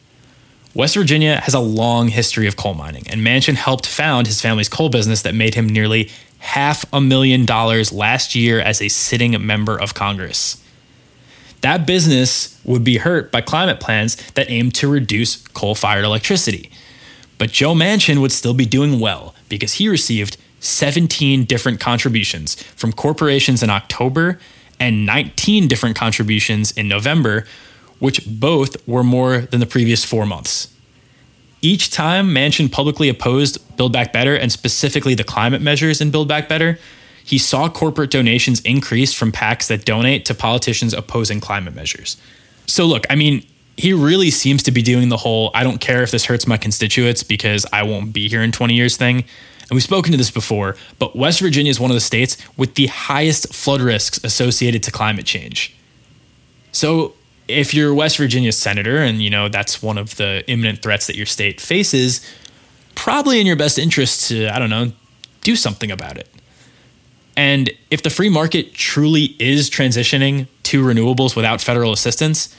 West 0.75 0.95
Virginia 0.95 1.41
has 1.41 1.53
a 1.53 1.61
long 1.61 2.09
history 2.09 2.47
of 2.47 2.57
coal 2.57 2.75
mining, 2.75 3.07
and 3.09 3.21
Manchin 3.21 3.57
helped 3.57 3.87
found 3.87 4.27
his 4.27 4.41
family's 4.41 4.71
coal 4.71 4.89
business 4.89 5.23
that 5.23 5.35
made 5.35 5.55
him 5.55 5.69
nearly 5.69 6.11
half 6.39 6.85
a 6.93 7.01
million 7.01 7.45
dollars 7.45 7.93
last 7.93 8.35
year 8.35 8.59
as 8.59 8.81
a 8.81 8.89
sitting 8.89 9.45
member 9.47 9.79
of 9.79 9.95
Congress. 9.95 10.63
That 11.61 11.87
business 11.87 12.61
would 12.65 12.83
be 12.83 12.97
hurt 12.97 13.31
by 13.31 13.43
climate 13.43 13.81
plans 13.81 14.17
that 14.33 14.51
aim 14.51 14.71
to 14.73 14.89
reduce 14.89 15.47
coal 15.49 15.75
fired 15.75 16.05
electricity. 16.05 16.71
But 17.39 17.53
Joe 17.53 17.75
Manchin 17.75 18.21
would 18.21 18.33
still 18.33 18.55
be 18.55 18.67
doing 18.67 18.99
well 18.99 19.35
because 19.49 19.75
he 19.75 19.89
received 19.89 20.37
17 20.61 21.45
different 21.45 21.81
contributions 21.81 22.55
from 22.55 22.93
corporations 22.93 23.63
in 23.63 23.71
October 23.71 24.39
and 24.81 25.07
19 25.07 25.69
different 25.69 25.95
contributions 25.95 26.73
in 26.73 26.89
November, 26.89 27.47
which 28.03 28.27
both 28.27 28.77
were 28.89 29.05
more 29.05 29.43
than 29.43 29.61
the 29.61 29.67
previous 29.67 30.05
four 30.05 30.27
months. 30.27 30.75
Each 31.61 31.89
time 31.89 32.35
Manchin 32.35 32.71
publicly 32.71 33.09
opposed 33.09 33.77
Build 33.77 33.93
Back 33.93 34.13
Better 34.13 34.35
and 34.35 34.51
specifically 34.51 35.15
the 35.15 35.23
climate 35.23 35.63
measures 35.63 36.01
in 36.01 36.11
Build 36.11 36.27
Back 36.27 36.49
Better, 36.49 36.81
he 37.25 37.39
saw 37.39 37.69
corporate 37.69 38.11
donations 38.11 38.61
increase 38.63 39.13
from 39.13 39.31
PACs 39.31 39.69
that 39.69 39.85
donate 39.85 40.25
to 40.25 40.35
politicians 40.35 40.93
opposing 40.93 41.39
climate 41.39 41.77
measures. 41.77 42.17
So, 42.67 42.87
look, 42.87 43.07
I 43.09 43.15
mean, 43.15 43.47
he 43.77 43.93
really 43.93 44.33
seems 44.33 44.65
to 44.65 44.73
be 44.73 44.83
doing 44.83 45.09
the 45.09 45.19
whole 45.19 45.53
I 45.55 45.63
don't 45.63 45.81
care 45.81 46.03
if 46.03 46.11
this 46.11 46.25
hurts 46.25 46.45
my 46.45 46.57
constituents 46.57 47.23
because 47.23 47.65
I 47.73 47.85
won't 47.85 48.13
be 48.13 48.29
here 48.29 48.43
in 48.43 48.51
20 48.51 48.75
years 48.75 48.97
thing. 48.97 49.19
And 49.19 49.71
we've 49.71 49.83
spoken 49.85 50.11
to 50.11 50.19
this 50.19 50.33
before, 50.33 50.75
but 50.99 51.15
West 51.15 51.39
Virginia 51.39 51.71
is 51.71 51.79
one 51.79 51.93
of 51.93 51.95
the 51.95 52.01
states 52.01 52.37
with 52.57 52.75
the 52.75 52.89
highest 52.89 53.55
flood 53.55 53.81
risks 53.81 54.19
associated 54.25 54.83
to 54.83 54.91
climate 54.91 55.25
change. 55.25 55.77
So, 56.73 57.15
if 57.49 57.75
you're 57.75 57.91
a 57.91 57.95
West 57.95 58.17
Virginia 58.17 58.53
senator 58.53 58.99
and 58.99 59.23
you 59.23 59.31
know 59.31 59.49
that's 59.49 59.83
one 59.83 59.99
of 59.99 60.17
the 60.17 60.45
imminent 60.49 60.83
threats 60.83 61.07
that 61.07 61.17
your 61.17 61.27
state 61.27 61.61
faces, 61.61 62.21
probably 62.95 63.41
in 63.41 63.47
your 63.47 63.57
best 63.57 63.79
interest 63.79 64.29
to 64.29 64.49
I 64.49 64.59
don't 64.59 64.71
know, 64.71 64.93
do 65.43 65.57
something 65.57 65.91
about 65.91 66.17
it. 66.17 66.29
And 67.37 67.71
if 67.91 68.03
the 68.03 68.11
free 68.11 68.29
market 68.29 68.75
truly 68.75 69.37
is 69.39 69.71
transitioning 69.71 70.47
to 70.65 70.85
renewables 70.85 71.35
without 71.35 71.61
federal 71.61 71.93
assistance, 71.93 72.55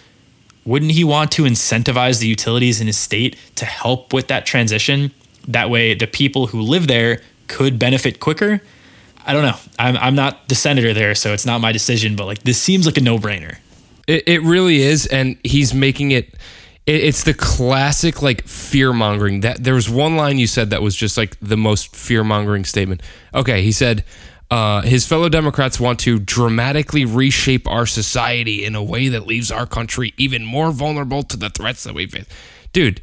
wouldn't 0.65 0.91
he 0.91 1.03
want 1.03 1.31
to 1.33 1.43
incentivize 1.43 2.19
the 2.19 2.27
utilities 2.27 2.81
in 2.81 2.87
his 2.87 2.97
state 2.97 3.37
to 3.55 3.65
help 3.65 4.13
with 4.13 4.27
that 4.27 4.45
transition? 4.45 5.11
That 5.47 5.69
way, 5.69 5.93
the 5.93 6.07
people 6.07 6.47
who 6.47 6.61
live 6.61 6.87
there 6.87 7.21
could 7.47 7.77
benefit 7.77 8.19
quicker. 8.19 8.61
I 9.25 9.33
don't 9.33 9.43
know. 9.43 9.57
I'm, 9.77 9.97
I'm 9.97 10.15
not 10.15 10.47
the 10.49 10.55
senator 10.55 10.93
there, 10.93 11.15
so 11.15 11.33
it's 11.33 11.45
not 11.45 11.61
my 11.61 11.71
decision, 11.71 12.15
but 12.15 12.25
like 12.25 12.43
this 12.43 12.61
seems 12.61 12.85
like 12.85 12.97
a 12.97 13.01
no 13.01 13.17
brainer. 13.17 13.57
It, 14.07 14.27
it 14.27 14.41
really 14.41 14.81
is, 14.81 15.05
and 15.07 15.37
he's 15.43 15.73
making 15.73 16.11
it. 16.11 16.33
it 16.85 17.03
it's 17.03 17.23
the 17.23 17.33
classic 17.33 18.21
like 18.21 18.45
fear 18.47 18.93
mongering. 18.93 19.41
That 19.41 19.63
there 19.63 19.75
was 19.75 19.89
one 19.89 20.15
line 20.15 20.37
you 20.37 20.47
said 20.47 20.69
that 20.71 20.81
was 20.81 20.95
just 20.95 21.17
like 21.17 21.37
the 21.39 21.57
most 21.57 21.95
fear 21.95 22.23
mongering 22.23 22.65
statement. 22.65 23.01
Okay, 23.33 23.61
he 23.61 23.71
said. 23.71 24.03
Uh, 24.51 24.81
his 24.83 25.07
fellow 25.07 25.29
Democrats 25.29 25.79
want 25.79 25.99
to 25.99 26.19
dramatically 26.19 27.05
reshape 27.05 27.67
our 27.67 27.87
society 27.87 28.63
in 28.63 28.75
a 28.75 28.83
way 28.83 29.07
that 29.07 29.25
leaves 29.25 29.49
our 29.49 29.65
country 29.65 30.13
even 30.15 30.45
more 30.45 30.71
vulnerable 30.71 31.23
to 31.23 31.35
the 31.35 31.49
threats 31.49 31.83
that 31.85 31.95
we 31.95 32.05
face. 32.05 32.27
Dude, 32.71 33.01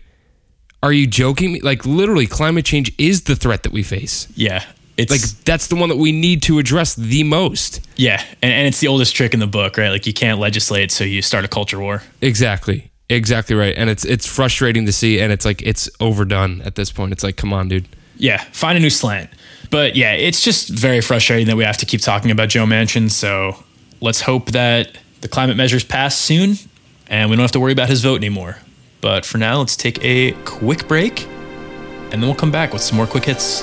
are 0.81 0.93
you 0.93 1.09
joking 1.09 1.53
me? 1.55 1.61
Like, 1.61 1.85
literally, 1.85 2.27
climate 2.27 2.65
change 2.65 2.93
is 2.99 3.23
the 3.23 3.35
threat 3.35 3.65
that 3.65 3.73
we 3.73 3.83
face. 3.83 4.29
Yeah. 4.37 4.65
It's 5.01 5.11
Like, 5.11 5.45
that's 5.45 5.67
the 5.69 5.77
one 5.77 5.89
that 5.89 5.99
we 5.99 6.13
need 6.13 6.43
to 6.45 6.59
address 6.59 6.95
the 6.95 7.23
most. 7.25 7.81
yeah, 7.97 8.23
and, 8.43 8.53
and 8.53 8.67
it's 8.69 8.81
the 8.81 8.89
oldest 8.89 9.15
trick 9.15 9.35
in 9.35 9.41
the 9.41 9.47
book, 9.47 9.77
right? 9.79 9.91
Like 9.91 10.07
you 10.07 10.13
can't 10.13 10.39
legislate, 10.39 10.91
so 10.91 11.05
you 11.05 11.23
start 11.23 11.45
a 11.45 11.49
culture 11.49 11.79
war. 11.79 12.03
Exactly. 12.21 12.91
Exactly 13.09 13.57
right. 13.57 13.75
And 13.77 13.91
it's 13.91 14.05
it's 14.05 14.25
frustrating 14.27 14.87
to 14.87 14.93
see 14.93 15.21
and 15.21 15.33
it's 15.33 15.45
like 15.45 15.63
it's 15.63 15.91
overdone 15.99 16.63
at 16.63 16.77
this 16.77 16.93
point. 16.93 17.11
It's 17.13 17.25
like, 17.25 17.37
come 17.37 17.53
on, 17.53 17.67
dude. 17.69 17.89
Yeah, 18.17 18.39
find 18.53 18.79
a 18.79 18.81
new 18.81 18.91
slant. 18.91 19.31
But 19.71 19.97
yeah, 19.97 20.13
it's 20.13 20.45
just 20.45 20.69
very 20.69 21.01
frustrating 21.01 21.47
that 21.49 21.57
we 21.57 21.65
have 21.65 21.77
to 21.79 21.87
keep 21.87 22.01
talking 22.03 22.31
about 22.31 22.51
Joe 22.51 22.67
Manchin. 22.67 23.11
So 23.11 23.57
let's 24.01 24.21
hope 24.21 24.53
that 24.53 24.97
the 25.23 25.29
climate 25.29 25.57
measures 25.57 25.83
pass 25.83 26.17
soon 26.17 26.55
and 27.09 27.31
we 27.31 27.37
don't 27.37 27.43
have 27.43 27.53
to 27.53 27.61
worry 27.61 27.73
about 27.73 27.89
his 27.89 28.01
vote 28.01 28.17
anymore. 28.17 28.59
But 29.01 29.25
for 29.27 29.39
now, 29.39 29.59
let's 29.59 29.77
take 29.77 29.99
a 30.05 30.33
quick 30.45 30.87
break 30.87 31.25
and 32.13 32.13
then 32.13 32.23
we'll 32.23 32.35
come 32.35 32.53
back 32.53 32.73
with 32.73 32.83
some 32.83 32.97
more 32.97 33.07
quick 33.09 33.25
hits. 33.25 33.63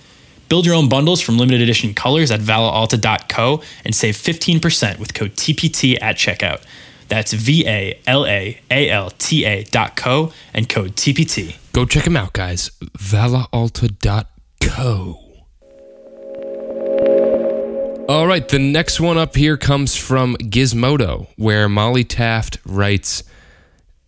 Build 0.51 0.65
your 0.65 0.75
own 0.75 0.89
bundles 0.89 1.21
from 1.21 1.37
limited 1.37 1.61
edition 1.61 1.93
colors 1.93 2.29
at 2.29 2.41
valaalta.co 2.41 3.61
and 3.85 3.95
save 3.95 4.17
15% 4.17 4.99
with 4.99 5.13
code 5.13 5.33
TPT 5.35 5.97
at 6.01 6.17
checkout. 6.17 6.61
That's 7.07 7.31
V 7.31 7.65
A 7.65 7.97
L 8.05 8.25
A 8.25 8.59
A 8.69 8.89
L 8.89 9.11
T 9.11 9.45
A 9.45 9.63
dot 9.63 9.95
co 9.95 10.33
and 10.53 10.67
code 10.67 10.97
TPT. 10.97 11.55
Go 11.71 11.85
check 11.85 12.03
them 12.03 12.17
out, 12.17 12.33
guys. 12.33 12.69
Valaalta.co. 12.97 14.25
All 18.09 18.27
right, 18.27 18.45
the 18.49 18.59
next 18.59 18.99
one 18.99 19.17
up 19.17 19.37
here 19.37 19.55
comes 19.55 19.95
from 19.95 20.35
Gizmodo, 20.35 21.27
where 21.37 21.69
Molly 21.69 22.03
Taft 22.03 22.57
writes 22.65 23.23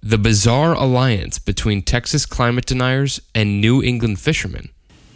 The 0.01 0.17
bizarre 0.17 0.73
alliance 0.73 1.39
between 1.39 1.83
Texas 1.83 2.25
climate 2.25 2.65
deniers 2.65 3.21
and 3.33 3.61
New 3.61 3.81
England 3.81 4.19
fishermen. 4.19 4.72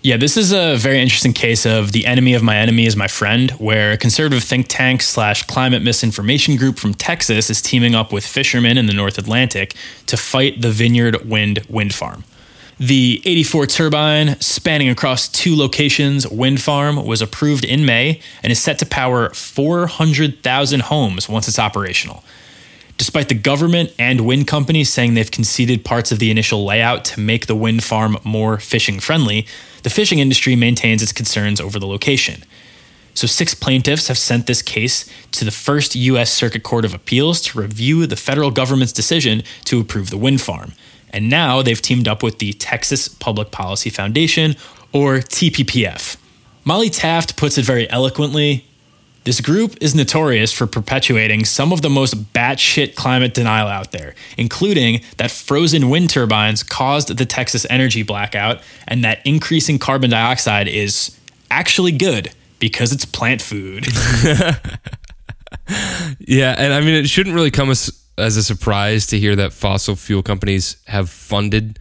Yeah, 0.07 0.15
this 0.15 0.37
is 0.37 0.53
a 0.53 0.77
very 0.77 1.01
interesting 1.01 1.33
case 1.33 1.65
of 1.65 1.91
the 1.91 2.05
enemy 2.05 2.33
of 2.33 2.41
my 2.41 2.55
enemy 2.55 2.85
is 2.85 2.95
my 2.95 3.09
friend, 3.09 3.51
where 3.51 3.91
a 3.91 3.97
conservative 3.97 4.41
think 4.41 4.67
tank 4.69 5.01
slash 5.01 5.43
climate 5.43 5.83
misinformation 5.83 6.55
group 6.55 6.79
from 6.79 6.93
Texas 6.93 7.49
is 7.49 7.61
teaming 7.61 7.93
up 7.93 8.13
with 8.13 8.25
fishermen 8.25 8.77
in 8.77 8.85
the 8.85 8.93
North 8.93 9.17
Atlantic 9.17 9.75
to 10.05 10.15
fight 10.15 10.61
the 10.61 10.71
Vineyard 10.71 11.29
Wind 11.29 11.59
wind 11.67 11.93
farm. 11.93 12.23
The 12.79 13.21
84 13.25 13.65
turbine, 13.65 14.39
spanning 14.39 14.87
across 14.87 15.27
two 15.27 15.57
locations, 15.57 16.25
wind 16.25 16.61
farm 16.61 17.05
was 17.05 17.21
approved 17.21 17.65
in 17.65 17.85
May 17.85 18.21
and 18.41 18.49
is 18.49 18.61
set 18.61 18.79
to 18.79 18.85
power 18.85 19.31
400,000 19.31 20.83
homes 20.83 21.27
once 21.27 21.49
it's 21.49 21.59
operational. 21.59 22.23
Despite 22.97 23.29
the 23.29 23.35
government 23.35 23.93
and 23.99 24.21
wind 24.21 24.47
companies 24.47 24.91
saying 24.91 25.13
they've 25.13 25.29
conceded 25.29 25.85
parts 25.85 26.11
of 26.11 26.19
the 26.19 26.31
initial 26.31 26.65
layout 26.65 27.05
to 27.05 27.19
make 27.19 27.45
the 27.45 27.55
wind 27.55 27.83
farm 27.83 28.17
more 28.23 28.57
fishing 28.57 28.99
friendly, 28.99 29.45
the 29.83 29.91
fishing 29.91 30.17
industry 30.19 30.55
maintains 30.55 31.03
its 31.03 31.11
concerns 31.11 31.61
over 31.61 31.77
the 31.77 31.87
location. 31.87 32.43
So, 33.13 33.25
six 33.25 33.55
plaintiffs 33.55 34.09
have 34.09 34.17
sent 34.17 34.45
this 34.45 34.61
case 34.61 35.09
to 35.31 35.45
the 35.45 35.51
first 35.51 35.95
U.S. 35.95 36.31
Circuit 36.31 36.61
Court 36.63 36.85
of 36.85 36.93
Appeals 36.93 37.41
to 37.41 37.59
review 37.59 38.05
the 38.05 38.15
federal 38.15 38.51
government's 38.51 38.93
decision 38.93 39.41
to 39.65 39.79
approve 39.79 40.09
the 40.09 40.17
wind 40.17 40.41
farm. 40.41 40.73
And 41.11 41.29
now 41.29 41.61
they've 41.61 41.81
teamed 41.81 42.07
up 42.07 42.21
with 42.21 42.37
the 42.37 42.53
Texas 42.53 43.07
Public 43.07 43.49
Policy 43.49 43.89
Foundation, 43.89 44.55
or 44.91 45.17
TPPF. 45.17 46.17
Molly 46.63 46.89
Taft 46.89 47.37
puts 47.37 47.57
it 47.57 47.65
very 47.65 47.89
eloquently. 47.89 48.65
This 49.27 49.41
group 49.41 49.75
is 49.81 49.93
notorious 49.93 50.53
for 50.53 50.65
perpetuating 50.67 51.43
some 51.43 51.73
of 51.73 51.81
the 51.81 51.89
most 51.89 52.31
batshit 52.31 52.95
climate 52.95 53.33
denial 53.33 53.67
out 53.67 53.91
there, 53.91 54.15
including 54.37 55.01
that 55.17 55.31
frozen 55.31 55.89
wind 55.89 56.11
turbines 56.11 56.63
caused 56.63 57.09
the 57.09 57.25
Texas 57.25 57.67
energy 57.69 58.03
blackout 58.03 58.61
and 58.87 59.03
that 59.03 59.19
increasing 59.25 59.79
carbon 59.79 60.11
dioxide 60.11 60.69
is 60.69 61.19
actually 61.51 61.91
good 61.91 62.31
because 62.59 62.93
it's 62.93 63.03
plant 63.03 63.41
food. 63.41 63.85
yeah, 66.19 66.55
and 66.57 66.71
I 66.71 66.79
mean, 66.79 66.95
it 66.95 67.09
shouldn't 67.09 67.35
really 67.35 67.51
come 67.51 67.69
as, 67.69 68.01
as 68.17 68.37
a 68.37 68.43
surprise 68.43 69.07
to 69.07 69.19
hear 69.19 69.35
that 69.35 69.51
fossil 69.51 69.97
fuel 69.97 70.23
companies 70.23 70.77
have 70.87 71.09
funded 71.09 71.79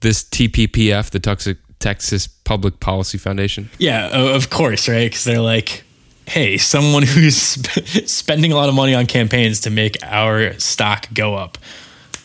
this 0.00 0.22
TPPF, 0.22 1.08
the 1.08 1.18
Texas, 1.18 1.56
Texas 1.78 2.26
Public 2.26 2.78
Policy 2.78 3.16
Foundation. 3.16 3.70
Yeah, 3.78 4.08
of 4.08 4.50
course, 4.50 4.86
right? 4.86 5.06
Because 5.06 5.24
they're 5.24 5.40
like, 5.40 5.82
hey, 6.26 6.56
someone 6.58 7.02
who's 7.06 7.36
sp- 7.36 8.06
spending 8.06 8.52
a 8.52 8.56
lot 8.56 8.68
of 8.68 8.74
money 8.74 8.94
on 8.94 9.06
campaigns 9.06 9.60
to 9.60 9.70
make 9.70 9.96
our 10.02 10.58
stock 10.58 11.06
go 11.12 11.34
up. 11.34 11.58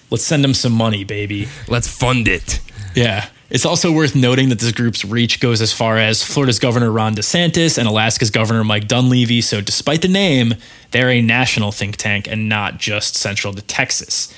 Let's 0.09 0.23
send 0.23 0.43
them 0.43 0.53
some 0.53 0.73
money, 0.73 1.03
baby. 1.03 1.47
Let's 1.67 1.87
fund 1.87 2.27
it. 2.27 2.59
Yeah. 2.95 3.29
It's 3.49 3.65
also 3.65 3.91
worth 3.91 4.15
noting 4.15 4.49
that 4.49 4.59
this 4.59 4.71
group's 4.71 5.03
reach 5.03 5.39
goes 5.39 5.59
as 5.61 5.73
far 5.73 5.97
as 5.97 6.23
Florida's 6.23 6.59
Governor 6.59 6.91
Ron 6.91 7.15
DeSantis 7.15 7.79
and 7.79 7.87
Alaska's 7.87 8.29
Governor 8.29 8.63
Mike 8.63 8.87
Dunleavy. 8.87 9.41
So, 9.41 9.59
despite 9.59 10.03
the 10.03 10.07
name, 10.07 10.53
they're 10.91 11.09
a 11.09 11.21
national 11.21 11.71
think 11.71 11.97
tank 11.97 12.27
and 12.27 12.47
not 12.47 12.77
just 12.77 13.15
central 13.15 13.53
to 13.53 13.61
Texas. 13.63 14.33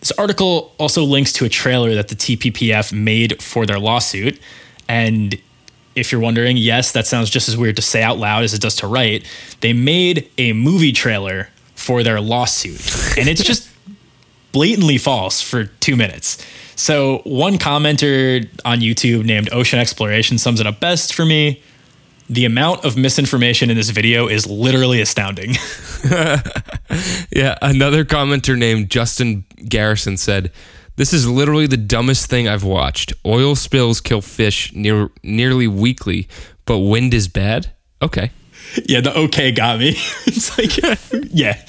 This 0.00 0.12
article 0.12 0.74
also 0.78 1.04
links 1.04 1.32
to 1.34 1.46
a 1.46 1.48
trailer 1.48 1.94
that 1.94 2.08
the 2.08 2.14
TPPF 2.14 2.92
made 2.92 3.42
for 3.42 3.64
their 3.64 3.78
lawsuit. 3.78 4.38
And 4.88 5.40
if 5.94 6.12
you're 6.12 6.20
wondering, 6.20 6.56
yes, 6.56 6.92
that 6.92 7.06
sounds 7.06 7.30
just 7.30 7.48
as 7.48 7.56
weird 7.56 7.76
to 7.76 7.82
say 7.82 8.02
out 8.02 8.18
loud 8.18 8.44
as 8.44 8.54
it 8.54 8.60
does 8.60 8.76
to 8.76 8.86
write. 8.86 9.26
They 9.60 9.72
made 9.72 10.30
a 10.38 10.52
movie 10.52 10.92
trailer 10.92 11.48
for 11.74 12.02
their 12.02 12.20
lawsuit, 12.20 12.80
and 13.18 13.28
it's 13.28 13.42
just 13.42 13.68
blatantly 14.52 14.98
false 14.98 15.40
for 15.40 15.64
two 15.64 15.96
minutes. 15.96 16.44
So 16.76 17.18
one 17.24 17.58
commenter 17.58 18.48
on 18.64 18.80
YouTube 18.80 19.24
named 19.24 19.52
Ocean 19.52 19.78
Exploration 19.78 20.38
sums 20.38 20.60
it 20.60 20.66
up 20.66 20.80
best 20.80 21.14
for 21.14 21.24
me. 21.24 21.62
The 22.28 22.46
amount 22.46 22.84
of 22.84 22.96
misinformation 22.96 23.70
in 23.70 23.76
this 23.76 23.90
video 23.90 24.28
is 24.28 24.46
literally 24.46 25.00
astounding. 25.00 25.50
yeah, 27.30 27.56
another 27.62 28.04
commenter 28.04 28.56
named 28.58 28.90
Justin 28.90 29.44
Garrison 29.68 30.16
said, 30.16 30.50
"This 30.96 31.12
is 31.12 31.28
literally 31.28 31.66
the 31.66 31.76
dumbest 31.76 32.30
thing 32.30 32.48
I've 32.48 32.64
watched. 32.64 33.12
Oil 33.24 33.54
spills 33.54 34.00
kill 34.00 34.20
fish 34.20 34.72
near, 34.74 35.10
nearly 35.22 35.66
weekly, 35.66 36.28
but 36.64 36.78
wind 36.78 37.14
is 37.14 37.28
bad." 37.28 37.70
Okay. 38.02 38.30
Yeah, 38.86 39.00
the 39.00 39.16
okay 39.16 39.52
got 39.52 39.78
me. 39.78 39.90
it's 40.26 40.58
like 40.58 40.76
yeah. 41.32 41.60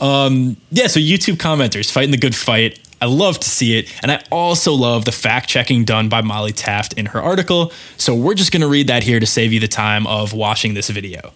Um, 0.00 0.56
yeah, 0.70 0.86
so 0.86 1.00
YouTube 1.00 1.36
commenters 1.36 1.90
fighting 1.90 2.10
the 2.10 2.18
good 2.18 2.34
fight. 2.34 2.80
I 3.00 3.06
love 3.06 3.38
to 3.40 3.50
see 3.50 3.78
it. 3.78 3.92
And 4.02 4.10
I 4.10 4.22
also 4.30 4.72
love 4.72 5.04
the 5.04 5.12
fact 5.12 5.48
checking 5.48 5.84
done 5.84 6.08
by 6.08 6.22
Molly 6.22 6.52
Taft 6.52 6.94
in 6.94 7.06
her 7.06 7.20
article. 7.20 7.72
So 7.96 8.14
we're 8.14 8.34
just 8.34 8.50
going 8.50 8.62
to 8.62 8.68
read 8.68 8.86
that 8.86 9.02
here 9.02 9.20
to 9.20 9.26
save 9.26 9.52
you 9.52 9.60
the 9.60 9.68
time 9.68 10.06
of 10.06 10.32
watching 10.32 10.74
this 10.74 10.88
video. 10.88 11.32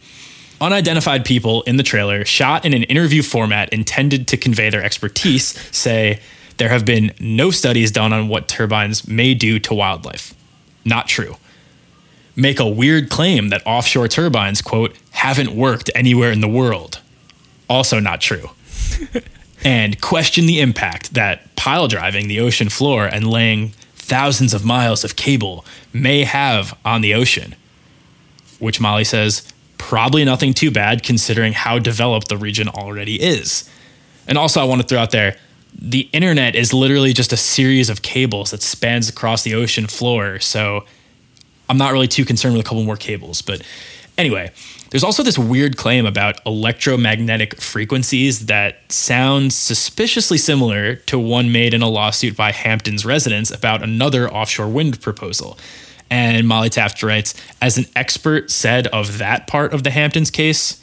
Unidentified 0.60 1.24
people 1.24 1.62
in 1.62 1.76
the 1.76 1.82
trailer, 1.82 2.24
shot 2.24 2.64
in 2.64 2.74
an 2.74 2.84
interview 2.84 3.22
format 3.22 3.68
intended 3.72 4.26
to 4.28 4.36
convey 4.36 4.70
their 4.70 4.82
expertise, 4.82 5.58
say 5.76 6.20
there 6.58 6.68
have 6.68 6.84
been 6.84 7.12
no 7.18 7.50
studies 7.50 7.90
done 7.90 8.12
on 8.12 8.28
what 8.28 8.48
turbines 8.48 9.08
may 9.08 9.32
do 9.34 9.58
to 9.60 9.74
wildlife. 9.74 10.34
Not 10.84 11.08
true. 11.08 11.36
Make 12.36 12.60
a 12.60 12.68
weird 12.68 13.10
claim 13.10 13.48
that 13.48 13.62
offshore 13.66 14.08
turbines, 14.08 14.62
quote, 14.62 14.96
haven't 15.10 15.50
worked 15.50 15.90
anywhere 15.94 16.30
in 16.30 16.40
the 16.40 16.48
world. 16.48 17.00
Also 17.68 17.98
not 18.00 18.20
true. 18.20 18.50
and 19.64 20.00
question 20.00 20.46
the 20.46 20.60
impact 20.60 21.14
that 21.14 21.54
pile 21.56 21.88
driving 21.88 22.28
the 22.28 22.40
ocean 22.40 22.68
floor 22.68 23.06
and 23.06 23.28
laying 23.28 23.70
thousands 23.94 24.54
of 24.54 24.64
miles 24.64 25.04
of 25.04 25.16
cable 25.16 25.64
may 25.92 26.24
have 26.24 26.76
on 26.84 27.00
the 27.00 27.14
ocean. 27.14 27.54
Which 28.58 28.80
Molly 28.80 29.04
says, 29.04 29.52
probably 29.76 30.24
nothing 30.24 30.54
too 30.54 30.70
bad 30.70 31.02
considering 31.02 31.52
how 31.52 31.78
developed 31.78 32.28
the 32.28 32.36
region 32.36 32.68
already 32.68 33.20
is. 33.20 33.68
And 34.26 34.36
also, 34.36 34.60
I 34.60 34.64
want 34.64 34.82
to 34.82 34.86
throw 34.86 34.98
out 34.98 35.10
there 35.10 35.36
the 35.78 36.08
internet 36.12 36.56
is 36.56 36.74
literally 36.74 37.12
just 37.12 37.32
a 37.32 37.36
series 37.36 37.88
of 37.88 38.02
cables 38.02 38.50
that 38.50 38.62
spans 38.62 39.08
across 39.08 39.44
the 39.44 39.54
ocean 39.54 39.86
floor. 39.86 40.40
So 40.40 40.84
I'm 41.68 41.78
not 41.78 41.92
really 41.92 42.08
too 42.08 42.24
concerned 42.24 42.56
with 42.56 42.66
a 42.66 42.68
couple 42.68 42.82
more 42.82 42.96
cables. 42.96 43.42
But 43.42 43.62
anyway, 44.16 44.50
there's 44.90 45.04
also 45.04 45.22
this 45.22 45.38
weird 45.38 45.76
claim 45.76 46.04
about 46.04 46.44
electromagnetic 46.44 47.60
frequencies 47.60 48.46
that 48.46 48.90
sounds 48.90 49.54
suspiciously 49.54 50.38
similar 50.38 50.96
to 50.96 51.18
one 51.18 51.52
made 51.52 51.74
in 51.74 51.82
a 51.82 51.88
lawsuit 51.88 52.36
by 52.36 52.50
Hampton's 52.50 53.04
residents 53.04 53.50
about 53.50 53.82
another 53.82 54.28
offshore 54.28 54.68
wind 54.68 55.00
proposal. 55.00 55.58
And 56.10 56.48
Molly 56.48 56.70
Taft 56.70 57.02
writes, 57.02 57.34
as 57.60 57.76
an 57.78 57.84
expert 57.94 58.50
said 58.50 58.86
of 58.88 59.18
that 59.18 59.46
part 59.46 59.74
of 59.74 59.84
the 59.84 59.90
Hamptons 59.90 60.30
case, 60.30 60.82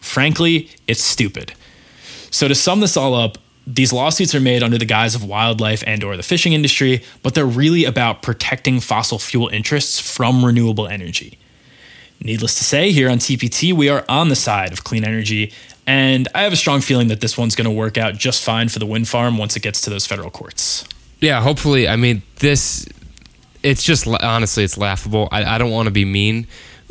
frankly, 0.00 0.70
it's 0.86 1.02
stupid. 1.02 1.52
So 2.30 2.48
to 2.48 2.54
sum 2.54 2.80
this 2.80 2.96
all 2.96 3.14
up, 3.14 3.38
these 3.68 3.92
lawsuits 3.92 4.34
are 4.34 4.40
made 4.40 4.62
under 4.62 4.78
the 4.78 4.86
guise 4.86 5.14
of 5.14 5.22
wildlife 5.22 5.84
and 5.86 6.02
or 6.02 6.16
the 6.16 6.22
fishing 6.22 6.54
industry, 6.54 7.02
but 7.22 7.34
they're 7.34 7.44
really 7.44 7.84
about 7.84 8.22
protecting 8.22 8.80
fossil 8.80 9.18
fuel 9.18 9.48
interests 9.48 10.00
from 10.00 10.42
renewable 10.42 10.88
energy. 10.88 11.38
Needless 12.20 12.54
to 12.56 12.64
say, 12.64 12.92
here 12.92 13.10
on 13.10 13.18
TPT, 13.18 13.74
we 13.74 13.90
are 13.90 14.06
on 14.08 14.30
the 14.30 14.36
side 14.36 14.72
of 14.72 14.84
clean 14.84 15.04
energy, 15.04 15.52
and 15.86 16.28
I 16.34 16.42
have 16.42 16.52
a 16.52 16.56
strong 16.56 16.80
feeling 16.80 17.08
that 17.08 17.20
this 17.20 17.36
one's 17.36 17.54
going 17.54 17.66
to 17.66 17.70
work 17.70 17.98
out 17.98 18.14
just 18.14 18.42
fine 18.42 18.70
for 18.70 18.78
the 18.78 18.86
wind 18.86 19.06
farm 19.06 19.36
once 19.36 19.54
it 19.54 19.60
gets 19.60 19.82
to 19.82 19.90
those 19.90 20.06
federal 20.06 20.30
courts. 20.30 20.86
Yeah, 21.20 21.42
hopefully. 21.42 21.88
I 21.88 21.96
mean, 21.96 22.22
this, 22.36 22.88
it's 23.62 23.82
just, 23.82 24.06
honestly, 24.06 24.64
it's 24.64 24.78
laughable. 24.78 25.28
I, 25.30 25.44
I 25.44 25.58
don't 25.58 25.70
want 25.70 25.86
to 25.86 25.92
be 25.92 26.06
mean, 26.06 26.46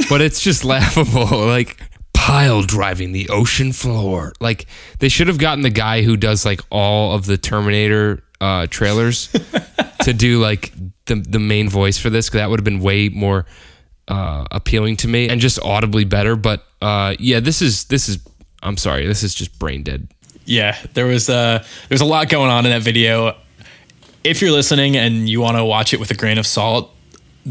but 0.09 0.21
it's 0.21 0.41
just 0.41 0.63
laughable. 0.75 1.25
Like, 1.47 1.81
pile 2.27 2.61
driving 2.61 3.13
the 3.13 3.29
ocean 3.29 3.71
floor. 3.71 4.33
Like, 4.41 4.65
they 4.99 5.07
should 5.07 5.27
have 5.27 5.37
gotten 5.37 5.63
the 5.63 5.69
guy 5.69 6.01
who 6.01 6.17
does, 6.17 6.45
like, 6.45 6.59
all 6.69 7.13
of 7.13 7.25
the 7.25 7.37
Terminator 7.37 8.21
uh, 8.41 8.67
trailers 8.69 9.27
to 10.03 10.11
do, 10.11 10.39
like, 10.39 10.73
the, 11.05 11.15
the 11.15 11.39
main 11.39 11.69
voice 11.69 11.97
for 11.97 12.09
this, 12.09 12.29
that 12.31 12.49
would 12.49 12.59
have 12.59 12.65
been 12.65 12.81
way 12.81 13.07
more 13.07 13.45
uh, 14.09 14.45
appealing 14.51 14.97
to 14.97 15.07
me 15.07 15.29
and 15.29 15.39
just 15.39 15.57
audibly 15.61 16.03
better. 16.03 16.35
But 16.35 16.65
uh, 16.81 17.15
yeah, 17.19 17.39
this 17.39 17.61
is 17.61 17.85
this 17.85 18.09
is 18.09 18.19
I'm 18.63 18.77
sorry, 18.77 19.07
this 19.07 19.23
is 19.23 19.33
just 19.33 19.57
brain 19.59 19.83
dead. 19.83 20.07
Yeah, 20.45 20.77
there 20.93 21.05
was 21.05 21.29
uh, 21.29 21.63
there's 21.89 22.01
a 22.01 22.05
lot 22.05 22.29
going 22.29 22.49
on 22.49 22.65
in 22.65 22.71
that 22.71 22.81
video. 22.81 23.35
If 24.23 24.41
you're 24.41 24.51
listening 24.51 24.97
and 24.97 25.29
you 25.29 25.41
want 25.41 25.57
to 25.57 25.65
watch 25.65 25.93
it 25.93 25.99
with 25.99 26.11
a 26.11 26.13
grain 26.13 26.37
of 26.37 26.45
salt, 26.45 26.93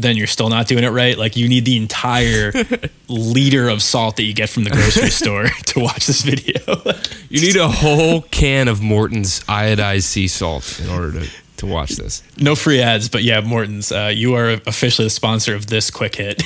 then 0.01 0.15
you're 0.15 0.27
still 0.27 0.49
not 0.49 0.67
doing 0.67 0.83
it 0.83 0.89
right. 0.89 1.17
Like 1.17 1.35
you 1.35 1.49
need 1.49 1.65
the 1.65 1.77
entire 1.77 2.51
liter 3.07 3.67
of 3.67 3.81
salt 3.81 4.15
that 4.17 4.23
you 4.23 4.33
get 4.33 4.49
from 4.49 4.63
the 4.63 4.69
grocery 4.69 5.09
store 5.09 5.45
to 5.65 5.79
watch 5.79 6.07
this 6.07 6.21
video. 6.21 6.59
you 7.29 7.41
need 7.41 7.55
a 7.55 7.67
whole 7.67 8.21
can 8.21 8.67
of 8.67 8.81
Morton's 8.81 9.41
iodized 9.41 10.03
sea 10.03 10.27
salt 10.27 10.79
in 10.79 10.89
order 10.89 11.19
to 11.19 11.29
to 11.57 11.65
watch 11.65 11.95
this. 11.95 12.21
No 12.37 12.55
free 12.55 12.81
ads, 12.81 13.09
but 13.09 13.23
yeah, 13.23 13.41
Morton's, 13.41 13.91
uh, 13.91 14.11
you 14.13 14.35
are 14.35 14.51
officially 14.67 15.07
the 15.07 15.09
sponsor 15.09 15.55
of 15.55 15.65
this 15.65 15.89
quick 15.89 16.15
hit. 16.15 16.43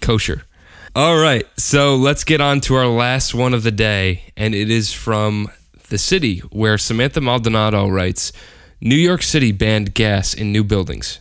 Kosher. 0.00 0.42
All 0.96 1.16
right, 1.16 1.46
so 1.56 1.94
let's 1.94 2.24
get 2.24 2.40
on 2.40 2.60
to 2.62 2.74
our 2.74 2.88
last 2.88 3.32
one 3.32 3.54
of 3.54 3.62
the 3.62 3.70
day, 3.70 4.32
and 4.36 4.56
it 4.56 4.70
is 4.70 4.92
from 4.92 5.48
the 5.88 5.98
city 5.98 6.40
where 6.50 6.78
Samantha 6.78 7.20
Maldonado 7.20 7.88
writes 7.88 8.32
New 8.80 8.96
York 8.96 9.22
City 9.22 9.52
banned 9.52 9.94
gas 9.94 10.34
in 10.34 10.50
new 10.50 10.64
buildings. 10.64 11.20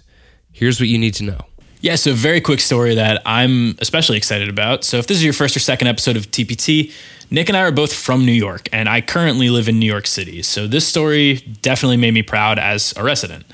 Here's 0.54 0.80
what 0.80 0.88
you 0.88 0.98
need 0.98 1.16
to 1.16 1.24
know. 1.24 1.40
Yeah, 1.82 1.96
so 1.96 2.14
very 2.14 2.40
quick 2.40 2.62
story 2.62 2.96
that 2.96 3.22
I'm 3.26 3.76
especially 3.80 4.16
excited 4.16 4.48
about. 4.48 4.86
So 4.86 5.00
if 5.00 5.08
this 5.08 5.18
is 5.18 5.24
your 5.24 5.34
first 5.34 5.58
or 5.58 5.60
second 5.60 5.88
episode 5.88 6.16
of 6.16 6.32
TPT, 6.32 6.94
Nick 7.30 7.50
and 7.50 7.58
I 7.58 7.62
are 7.62 7.72
both 7.72 7.92
from 7.92 8.26
New 8.26 8.32
York, 8.32 8.70
and 8.72 8.88
I 8.88 9.02
currently 9.02 9.50
live 9.50 9.68
in 9.68 9.80
New 9.80 9.86
York 9.86 10.08
City. 10.08 10.44
So 10.44 10.68
this 10.68 10.88
story 10.88 11.38
definitely 11.62 11.98
made 11.98 12.14
me 12.14 12.22
proud 12.22 12.60
as 12.60 12.94
a 12.96 13.04
resident. 13.04 13.46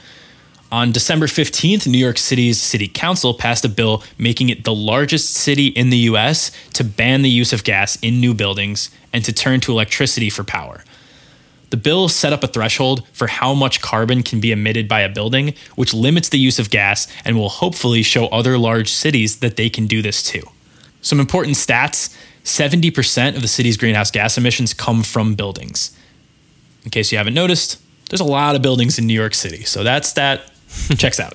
On 0.72 0.92
December 0.92 1.26
15th, 1.26 1.88
New 1.88 1.98
York 1.98 2.20
City's 2.20 2.62
City 2.62 2.88
Council 2.88 3.34
passed 3.34 3.66
a 3.66 3.70
bill 3.70 4.04
making 4.20 4.50
it 4.50 4.64
the 4.64 4.76
largest 4.76 5.34
city 5.34 5.68
in 5.68 5.90
the 5.90 5.98
US 6.10 6.52
to 6.74 6.84
ban 6.84 7.24
the 7.24 7.30
use 7.30 7.52
of 7.52 7.64
gas 7.64 7.98
in 8.04 8.22
new 8.22 8.36
buildings 8.36 8.92
and 9.12 9.26
to 9.26 9.34
turn 9.34 9.60
to 9.62 9.72
electricity 9.72 10.30
for 10.30 10.44
power. 10.44 10.84
The 11.70 11.78
bill 11.78 12.10
set 12.10 12.34
up 12.34 12.44
a 12.44 12.48
threshold 12.48 13.08
for 13.14 13.28
how 13.28 13.54
much 13.54 13.82
carbon 13.82 14.24
can 14.24 14.40
be 14.40 14.52
emitted 14.52 14.88
by 14.88 15.02
a 15.02 15.10
building, 15.10 15.54
which 15.76 15.94
limits 15.94 16.30
the 16.30 16.40
use 16.40 16.58
of 16.58 16.70
gas 16.70 17.08
and 17.24 17.38
will 17.38 17.50
hopefully 17.50 18.02
show 18.02 18.28
other 18.28 18.58
large 18.58 18.90
cities 18.90 19.40
that 19.40 19.56
they 19.56 19.70
can 19.70 19.86
do 19.86 20.02
this 20.02 20.24
too. 20.24 20.44
Some 21.02 21.20
important 21.20 21.56
stats 21.56 22.16
70% 22.44 23.36
of 23.36 23.42
the 23.42 23.48
city's 23.48 23.78
greenhouse 23.78 24.10
gas 24.10 24.38
emissions 24.38 24.74
come 24.74 25.04
from 25.04 25.36
buildings. 25.36 25.96
In 26.84 26.90
case 26.90 27.12
you 27.12 27.18
haven't 27.18 27.34
noticed, 27.34 27.80
there's 28.10 28.22
a 28.22 28.26
lot 28.26 28.56
of 28.56 28.62
buildings 28.62 28.98
in 28.98 29.06
New 29.06 29.14
York 29.14 29.36
City, 29.36 29.64
so 29.64 29.84
that 29.84 30.06
stat 30.06 30.42
checks 30.98 31.20
out. 31.20 31.34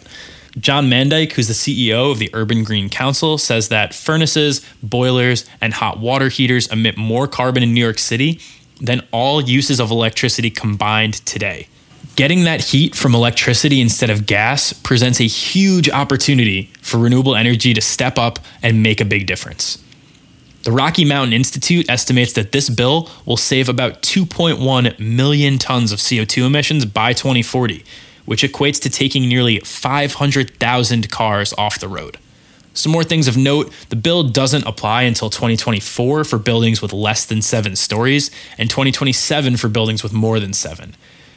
John 0.58 0.88
Mandyck, 0.88 1.32
who's 1.32 1.48
the 1.48 1.54
CEO 1.54 2.10
of 2.12 2.18
the 2.18 2.30
Urban 2.32 2.64
Green 2.64 2.88
Council, 2.88 3.38
says 3.38 3.68
that 3.68 3.92
furnaces, 3.92 4.64
boilers, 4.82 5.44
and 5.60 5.74
hot 5.74 5.98
water 5.98 6.28
heaters 6.28 6.68
emit 6.68 6.96
more 6.96 7.26
carbon 7.26 7.62
in 7.62 7.74
New 7.74 7.80
York 7.80 7.98
City 7.98 8.40
than 8.86 9.06
all 9.12 9.40
uses 9.40 9.80
of 9.80 9.90
electricity 9.90 10.50
combined 10.50 11.14
today. 11.26 11.68
Getting 12.16 12.44
that 12.44 12.60
heat 12.60 12.94
from 12.94 13.14
electricity 13.14 13.80
instead 13.80 14.10
of 14.10 14.26
gas 14.26 14.72
presents 14.72 15.20
a 15.20 15.24
huge 15.24 15.90
opportunity 15.90 16.70
for 16.80 16.98
renewable 16.98 17.34
energy 17.34 17.74
to 17.74 17.80
step 17.80 18.18
up 18.18 18.38
and 18.62 18.82
make 18.82 19.00
a 19.00 19.04
big 19.04 19.26
difference. 19.26 19.82
The 20.62 20.72
Rocky 20.72 21.04
Mountain 21.04 21.32
Institute 21.34 21.90
estimates 21.90 22.32
that 22.34 22.52
this 22.52 22.70
bill 22.70 23.10
will 23.26 23.36
save 23.36 23.68
about 23.68 24.00
2.1 24.02 24.98
million 24.98 25.58
tons 25.58 25.92
of 25.92 25.98
CO2 25.98 26.46
emissions 26.46 26.86
by 26.86 27.12
2040, 27.12 27.84
which 28.24 28.42
equates 28.42 28.80
to 28.82 28.90
taking 28.90 29.28
nearly 29.28 29.58
500,000 29.58 31.10
cars 31.10 31.52
off 31.58 31.80
the 31.80 31.88
road. 31.88 32.16
Some 32.74 32.92
more 32.92 33.04
things 33.04 33.28
of 33.28 33.36
note 33.36 33.72
the 33.88 33.96
bill 33.96 34.24
doesn't 34.24 34.66
apply 34.66 35.02
until 35.02 35.30
2024 35.30 36.24
for 36.24 36.38
buildings 36.38 36.82
with 36.82 36.92
less 36.92 37.24
than 37.24 37.40
seven 37.40 37.76
stories 37.76 38.30
and 38.58 38.68
2027 38.68 39.56
for 39.56 39.68
buildings 39.68 40.02
with 40.02 40.12
more 40.12 40.38
than 40.40 40.52
seven. 40.52 40.94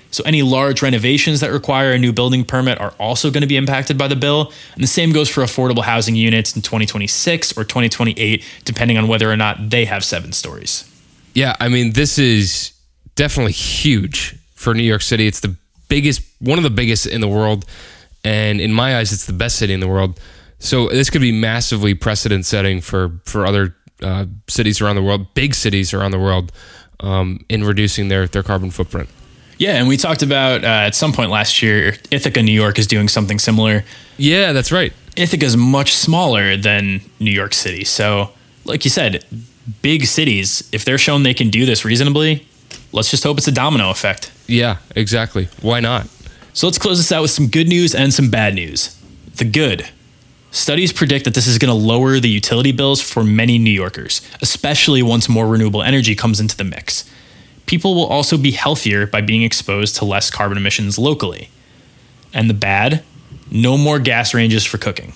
So, 0.10 0.23
any 0.26 0.41
large 0.41 0.82
renovations 0.82 1.41
that 1.41 1.52
require 1.52 1.91
a 1.91 2.00
new 2.00 2.13
building 2.13 2.43
permit 2.45 2.80
are 2.80 2.93
also 3.00 3.30
going 3.30 3.41
to 3.41 3.47
be 3.47 3.58
impacted 3.58 3.97
by 3.97 4.08
the 4.08 4.15
bill. 4.15 4.52
And 4.73 4.84
the 4.84 4.88
same 4.88 5.12
goes 5.12 5.30
for 5.30 5.43
affordable 5.43 5.84
housing 5.84 6.15
units 6.15 6.56
in 6.56 6.62
2026 6.62 7.58
or 7.58 7.63
2028, 7.63 8.43
depending 8.63 8.97
on 8.97 9.08
whether 9.08 9.30
or 9.30 9.36
not 9.36 9.69
they 9.69 9.86
have 9.86 10.04
seven 10.04 10.32
stories. 10.32 10.91
Yeah, 11.34 11.56
I 11.60 11.67
mean, 11.67 11.93
this 11.93 12.17
is 12.17 12.71
definitely 13.15 13.52
huge 13.52 14.36
for 14.56 14.73
New 14.73 14.84
York 14.84 15.02
City. 15.02 15.28
It's 15.28 15.41
the 15.41 15.56
biggest, 15.89 16.21
one 16.39 16.58
of 16.58 16.63
the 16.63 16.69
biggest 16.69 17.06
in 17.06 17.21
the 17.21 17.28
world. 17.28 17.65
And 18.23 18.60
in 18.60 18.73
my 18.73 18.97
eyes, 18.97 19.12
it's 19.12 19.26
the 19.26 19.34
best 19.34 19.58
city 19.58 19.73
in 19.73 19.82
the 19.82 19.88
world. 19.88 20.19
So 20.60 20.88
this 20.88 21.10
could 21.10 21.22
be 21.22 21.32
massively 21.32 21.93
precedent 21.93 22.46
setting 22.46 22.82
for, 22.82 23.20
for 23.26 23.46
other 23.46 23.76
uh, 24.02 24.26
cities 24.48 24.82
around 24.82 24.96
the 24.96 25.04
world, 25.04 25.34
big 25.34 25.54
cities 25.54 25.93
around 25.93 26.12
the 26.12 26.20
world, 26.20 26.52
um, 27.00 27.46
in 27.50 27.63
reducing 27.63 28.08
their, 28.08 28.28
their 28.28 28.43
carbon 28.43 28.72
footprint. 28.72 29.10
Yeah, 29.58 29.74
and 29.78 29.88
we 29.88 29.98
talked 29.98 30.22
about 30.22 30.63
uh, 30.63 30.67
at 30.67 30.96
some 30.96 31.13
point 31.13 31.32
last 31.32 31.62
year, 31.62 31.96
Ithaca, 32.12 32.43
New 32.43 32.52
York 32.54 32.78
is 32.78 32.86
doing 32.86 33.08
something 33.08 33.39
similar. 33.39 33.84
Yeah, 34.17 34.52
that's 34.52 34.72
right. 34.72 34.93
Ithaca 35.15 35.46
is 35.46 35.58
much 35.58 35.93
smaller 35.93 36.56
than 36.58 37.02
New 37.20 37.32
York 37.32 37.54
City. 37.54 37.84
So, 37.84 38.32
like 38.65 38.84
you 38.84 38.91
said, 38.91 39.26
big 39.82 40.06
cities, 40.06 40.67
if 40.72 40.86
they're 40.86 41.00
shown 41.00 41.24
they 41.24 41.34
can 41.34 41.50
do 41.50 41.65
this 41.65 41.84
reasonably, 41.84 42.48
let's 42.91 43.10
just 43.10 43.24
hope 43.24 43.39
it's 43.39 43.48
a 43.48 43.52
domino 43.52 43.89
effect. 43.89 44.32
Yeah, 44.46 44.78
exactly. 44.96 45.50
Why 45.62 45.80
not? 45.80 46.08
So, 46.54 46.67
let's 46.67 46.78
close 46.78 46.98
this 46.98 47.12
out 47.12 47.24
with 47.24 47.32
some 47.32 47.48
good 47.48 47.67
news 47.67 47.96
and 47.96 48.13
some 48.13 48.30
bad 48.30 48.54
news. 48.54 48.96
The 49.38 49.46
good. 49.46 49.89
Studies 50.58 50.91
predict 50.91 51.26
that 51.26 51.36
this 51.36 51.48
is 51.48 51.58
going 51.58 51.70
to 51.70 51.88
lower 51.88 52.20
the 52.20 52.30
utility 52.30 52.72
bills 52.72 53.02
for 53.02 53.24
many 53.24 53.58
New 53.58 53.72
Yorkers, 53.72 54.22
especially 54.41 55.04
once 55.04 55.30
more 55.30 55.48
renewable 55.48 55.84
energy 55.84 56.15
comes 56.15 56.39
into 56.39 56.58
the 56.58 56.63
mix 56.63 57.10
people 57.67 57.93
will 57.93 58.08
also 58.08 58.38
be 58.38 58.52
healthier 58.52 59.06
by 59.06 59.22
being 59.22 59.43
exposed 59.43 59.96
to 59.98 60.06
less 60.06 60.32
carbon 60.32 60.58
emissions 60.58 60.98
locally. 60.98 61.50
And 62.34 62.50
the 62.50 62.56
bad, 62.56 63.04
no 63.52 63.78
more 63.78 64.00
gas 64.00 64.34
ranges 64.34 64.65
for 64.65 64.80
cooking. 64.80 65.13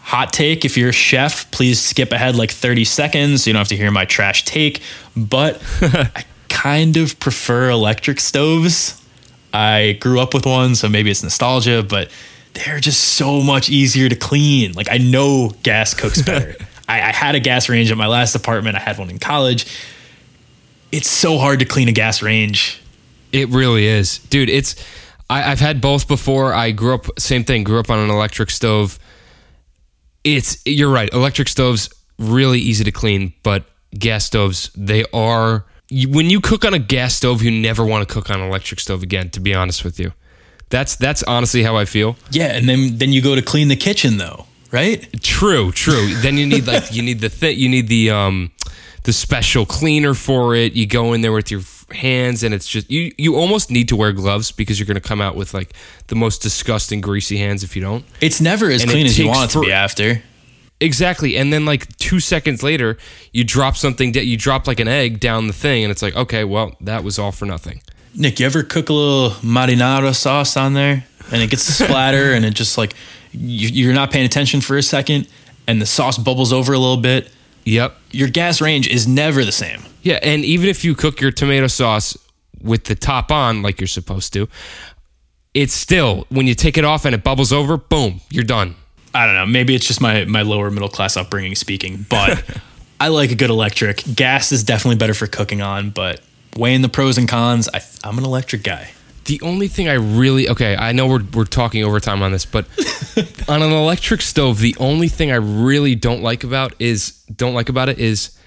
Hot 0.00 0.32
take 0.32 0.64
if 0.64 0.76
you're 0.76 0.88
a 0.88 0.92
chef, 0.92 1.50
please 1.50 1.78
skip 1.80 2.12
ahead 2.12 2.34
like 2.34 2.50
30 2.50 2.84
seconds. 2.84 3.46
You 3.46 3.52
don't 3.52 3.60
have 3.60 3.68
to 3.68 3.76
hear 3.76 3.90
my 3.90 4.06
trash 4.06 4.44
take, 4.44 4.82
but 5.14 5.62
I 5.82 6.24
kind 6.48 6.96
of 6.96 7.20
prefer 7.20 7.68
electric 7.68 8.18
stoves. 8.18 9.00
I 9.52 9.98
grew 10.00 10.20
up 10.20 10.34
with 10.34 10.46
one, 10.46 10.74
so 10.74 10.88
maybe 10.88 11.10
it's 11.10 11.22
nostalgia, 11.22 11.82
but 11.82 12.10
they're 12.54 12.80
just 12.80 13.00
so 13.00 13.42
much 13.42 13.68
easier 13.68 14.08
to 14.08 14.16
clean. 14.16 14.72
Like, 14.72 14.90
I 14.90 14.98
know 14.98 15.52
gas 15.62 15.94
cooks 15.94 16.22
better. 16.22 16.54
I, 16.88 17.00
I 17.00 17.12
had 17.12 17.34
a 17.34 17.40
gas 17.40 17.68
range 17.68 17.90
at 17.90 17.98
my 17.98 18.06
last 18.06 18.34
apartment, 18.34 18.76
I 18.76 18.80
had 18.80 18.98
one 18.98 19.10
in 19.10 19.18
college 19.18 19.66
it's 20.92 21.08
so 21.08 21.38
hard 21.38 21.58
to 21.60 21.64
clean 21.64 21.88
a 21.88 21.92
gas 21.92 22.22
range. 22.22 22.82
It 23.32 23.48
really 23.48 23.86
is, 23.86 24.18
dude. 24.18 24.48
It's 24.48 24.74
I, 25.28 25.42
have 25.42 25.60
had 25.60 25.80
both 25.80 26.08
before. 26.08 26.54
I 26.54 26.70
grew 26.70 26.94
up 26.94 27.06
same 27.18 27.44
thing. 27.44 27.64
Grew 27.64 27.78
up 27.78 27.90
on 27.90 27.98
an 27.98 28.10
electric 28.10 28.50
stove. 28.50 28.98
It's 30.24 30.64
you're 30.64 30.90
right. 30.90 31.12
Electric 31.12 31.48
stoves 31.48 31.90
really 32.18 32.58
easy 32.58 32.84
to 32.84 32.92
clean, 32.92 33.34
but 33.42 33.64
gas 33.98 34.24
stoves 34.24 34.70
they 34.74 35.04
are. 35.12 35.66
When 35.90 36.28
you 36.28 36.40
cook 36.40 36.64
on 36.64 36.74
a 36.74 36.78
gas 36.78 37.14
stove, 37.14 37.42
you 37.42 37.50
never 37.50 37.84
want 37.84 38.06
to 38.06 38.12
cook 38.12 38.30
on 38.30 38.40
an 38.40 38.48
electric 38.48 38.80
stove 38.80 39.02
again. 39.02 39.30
To 39.30 39.40
be 39.40 39.54
honest 39.54 39.84
with 39.84 40.00
you, 40.00 40.12
that's 40.70 40.96
that's 40.96 41.22
honestly 41.22 41.62
how 41.62 41.76
I 41.76 41.84
feel. 41.84 42.16
Yeah, 42.30 42.54
and 42.56 42.68
then 42.68 42.98
then 42.98 43.12
you 43.12 43.22
go 43.22 43.34
to 43.34 43.42
clean 43.42 43.68
the 43.68 43.76
kitchen 43.76 44.16
though, 44.18 44.46
right? 44.70 45.06
True, 45.22 45.72
true. 45.72 46.14
then 46.16 46.36
you 46.36 46.46
need 46.46 46.66
like 46.66 46.94
you 46.94 47.02
need 47.02 47.20
the 47.20 47.28
th- 47.28 47.56
you 47.56 47.68
need 47.68 47.88
the 47.88 48.10
um 48.10 48.50
the 49.04 49.12
special 49.12 49.64
cleaner 49.64 50.14
for 50.14 50.54
it. 50.54 50.74
You 50.74 50.86
go 50.86 51.12
in 51.12 51.22
there 51.22 51.32
with 51.32 51.50
your 51.50 51.62
hands 51.90 52.42
and 52.42 52.52
it's 52.52 52.68
just 52.68 52.90
you 52.90 53.12
you 53.16 53.36
almost 53.36 53.70
need 53.70 53.88
to 53.88 53.96
wear 53.96 54.12
gloves 54.12 54.52
because 54.52 54.78
you're 54.78 54.86
going 54.86 55.00
to 55.00 55.08
come 55.08 55.22
out 55.22 55.36
with 55.36 55.54
like 55.54 55.72
the 56.08 56.14
most 56.14 56.42
disgusting 56.42 57.00
greasy 57.00 57.38
hands 57.38 57.62
if 57.62 57.74
you 57.74 57.82
don't. 57.82 58.04
It's 58.20 58.40
never 58.40 58.70
as 58.70 58.82
and 58.82 58.90
clean 58.90 59.06
as 59.06 59.18
you 59.18 59.28
want 59.28 59.50
it 59.50 59.52
to 59.54 59.60
be 59.60 59.72
after. 59.72 60.22
Exactly. 60.80 61.36
And 61.36 61.52
then 61.52 61.64
like 61.64 61.96
2 61.96 62.20
seconds 62.20 62.62
later, 62.62 62.98
you 63.32 63.42
drop 63.42 63.76
something 63.76 64.12
that 64.12 64.26
you 64.26 64.36
drop 64.36 64.68
like 64.68 64.78
an 64.78 64.86
egg 64.86 65.18
down 65.18 65.48
the 65.48 65.52
thing 65.52 65.82
and 65.82 65.90
it's 65.90 66.02
like, 66.02 66.14
"Okay, 66.14 66.44
well, 66.44 66.76
that 66.80 67.02
was 67.02 67.18
all 67.18 67.32
for 67.32 67.46
nothing." 67.46 67.80
Nick, 68.18 68.40
you 68.40 68.46
ever 68.46 68.62
cook 68.62 68.88
a 68.88 68.92
little 68.92 69.30
marinara 69.40 70.14
sauce 70.14 70.56
on 70.56 70.74
there 70.74 71.06
and 71.32 71.40
it 71.40 71.48
gets 71.48 71.68
a 71.68 71.72
splatter 71.84 72.32
and 72.34 72.44
it 72.44 72.52
just 72.52 72.76
like 72.76 72.94
you're 73.32 73.94
not 73.94 74.10
paying 74.10 74.26
attention 74.26 74.60
for 74.60 74.76
a 74.76 74.82
second 74.82 75.28
and 75.66 75.80
the 75.80 75.86
sauce 75.86 76.18
bubbles 76.18 76.52
over 76.52 76.72
a 76.72 76.78
little 76.78 76.96
bit 76.96 77.30
Yep. 77.68 77.98
Your 78.12 78.28
gas 78.28 78.60
range 78.62 78.88
is 78.88 79.06
never 79.06 79.44
the 79.44 79.52
same. 79.52 79.82
Yeah, 80.02 80.18
and 80.22 80.42
even 80.44 80.68
if 80.68 80.84
you 80.84 80.94
cook 80.94 81.20
your 81.20 81.30
tomato 81.30 81.66
sauce 81.66 82.16
with 82.62 82.84
the 82.84 82.94
top 82.94 83.30
on 83.30 83.60
like 83.60 83.78
you're 83.78 83.86
supposed 83.86 84.32
to, 84.32 84.48
it's 85.52 85.74
still 85.74 86.26
when 86.30 86.46
you 86.46 86.54
take 86.54 86.78
it 86.78 86.84
off 86.84 87.04
and 87.04 87.14
it 87.14 87.22
bubbles 87.22 87.52
over, 87.52 87.76
boom, 87.76 88.22
you're 88.30 88.44
done. 88.44 88.74
I 89.14 89.26
don't 89.26 89.34
know. 89.34 89.44
Maybe 89.44 89.74
it's 89.74 89.86
just 89.86 90.00
my 90.00 90.24
my 90.24 90.42
lower 90.42 90.70
middle 90.70 90.88
class 90.88 91.16
upbringing 91.16 91.54
speaking, 91.54 92.06
but 92.08 92.42
I 93.00 93.08
like 93.08 93.32
a 93.32 93.34
good 93.34 93.50
electric. 93.50 94.02
Gas 94.14 94.50
is 94.50 94.64
definitely 94.64 94.96
better 94.96 95.14
for 95.14 95.26
cooking 95.26 95.60
on, 95.60 95.90
but 95.90 96.22
weighing 96.56 96.82
the 96.82 96.88
pros 96.88 97.18
and 97.18 97.28
cons, 97.28 97.68
I, 97.72 97.80
I'm 98.04 98.18
an 98.18 98.24
electric 98.24 98.62
guy. 98.62 98.90
The 99.24 99.40
only 99.42 99.68
thing 99.68 99.88
I 99.88 99.94
really 99.94 100.48
okay, 100.48 100.74
I 100.74 100.92
know 100.92 101.06
we're 101.06 101.24
we're 101.34 101.44
talking 101.44 101.84
overtime 101.84 102.22
on 102.22 102.32
this, 102.32 102.46
but 102.46 102.66
on 103.48 103.60
an 103.60 103.72
electric 103.72 104.22
stove, 104.22 104.58
the 104.58 104.74
only 104.80 105.08
thing 105.08 105.30
I 105.30 105.36
really 105.36 105.94
don't 105.94 106.22
like 106.22 106.44
about 106.44 106.74
is 106.78 107.22
don't 107.24 107.52
like 107.52 107.68
about 107.68 107.90
it 107.90 107.98
is 107.98 108.38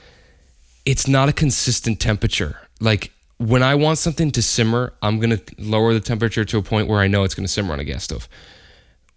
it's 0.85 1.07
not 1.07 1.29
a 1.29 1.33
consistent 1.33 1.99
temperature. 1.99 2.59
Like 2.79 3.11
when 3.37 3.61
I 3.61 3.75
want 3.75 3.99
something 3.99 4.31
to 4.31 4.41
simmer, 4.41 4.93
I'm 5.03 5.19
gonna 5.19 5.39
lower 5.59 5.93
the 5.93 5.99
temperature 5.99 6.43
to 6.45 6.57
a 6.57 6.63
point 6.63 6.87
where 6.87 6.99
I 6.99 7.07
know 7.07 7.23
it's 7.23 7.35
gonna 7.35 7.47
simmer 7.47 7.73
on 7.73 7.79
a 7.79 7.83
gas 7.83 8.05
stove. 8.05 8.27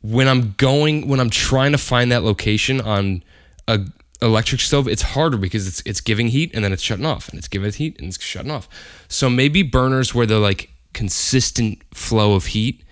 When 0.02 0.28
I'm 0.28 0.52
going, 0.58 1.08
when 1.08 1.18
I'm 1.18 1.30
trying 1.30 1.72
to 1.72 1.78
find 1.78 2.12
that 2.12 2.22
location 2.22 2.82
on 2.82 3.22
a 3.66 3.80
electric 4.24 4.60
stove, 4.60 4.88
it's 4.88 5.02
harder 5.02 5.36
because 5.36 5.68
it's 5.68 5.82
it's 5.84 6.00
giving 6.00 6.28
heat 6.28 6.50
and 6.54 6.64
then 6.64 6.72
it's 6.72 6.82
shutting 6.82 7.06
off, 7.06 7.28
and 7.28 7.38
it's 7.38 7.48
giving 7.48 7.70
heat 7.72 7.98
and 7.98 8.08
it's 8.08 8.22
shutting 8.22 8.50
off. 8.50 8.68
So 9.08 9.28
maybe 9.28 9.62
burners 9.62 10.14
where 10.14 10.26
they're 10.26 10.38
like 10.38 10.70
consistent 10.92 11.82
flow 11.92 12.34
of 12.34 12.46
heat, 12.46 12.82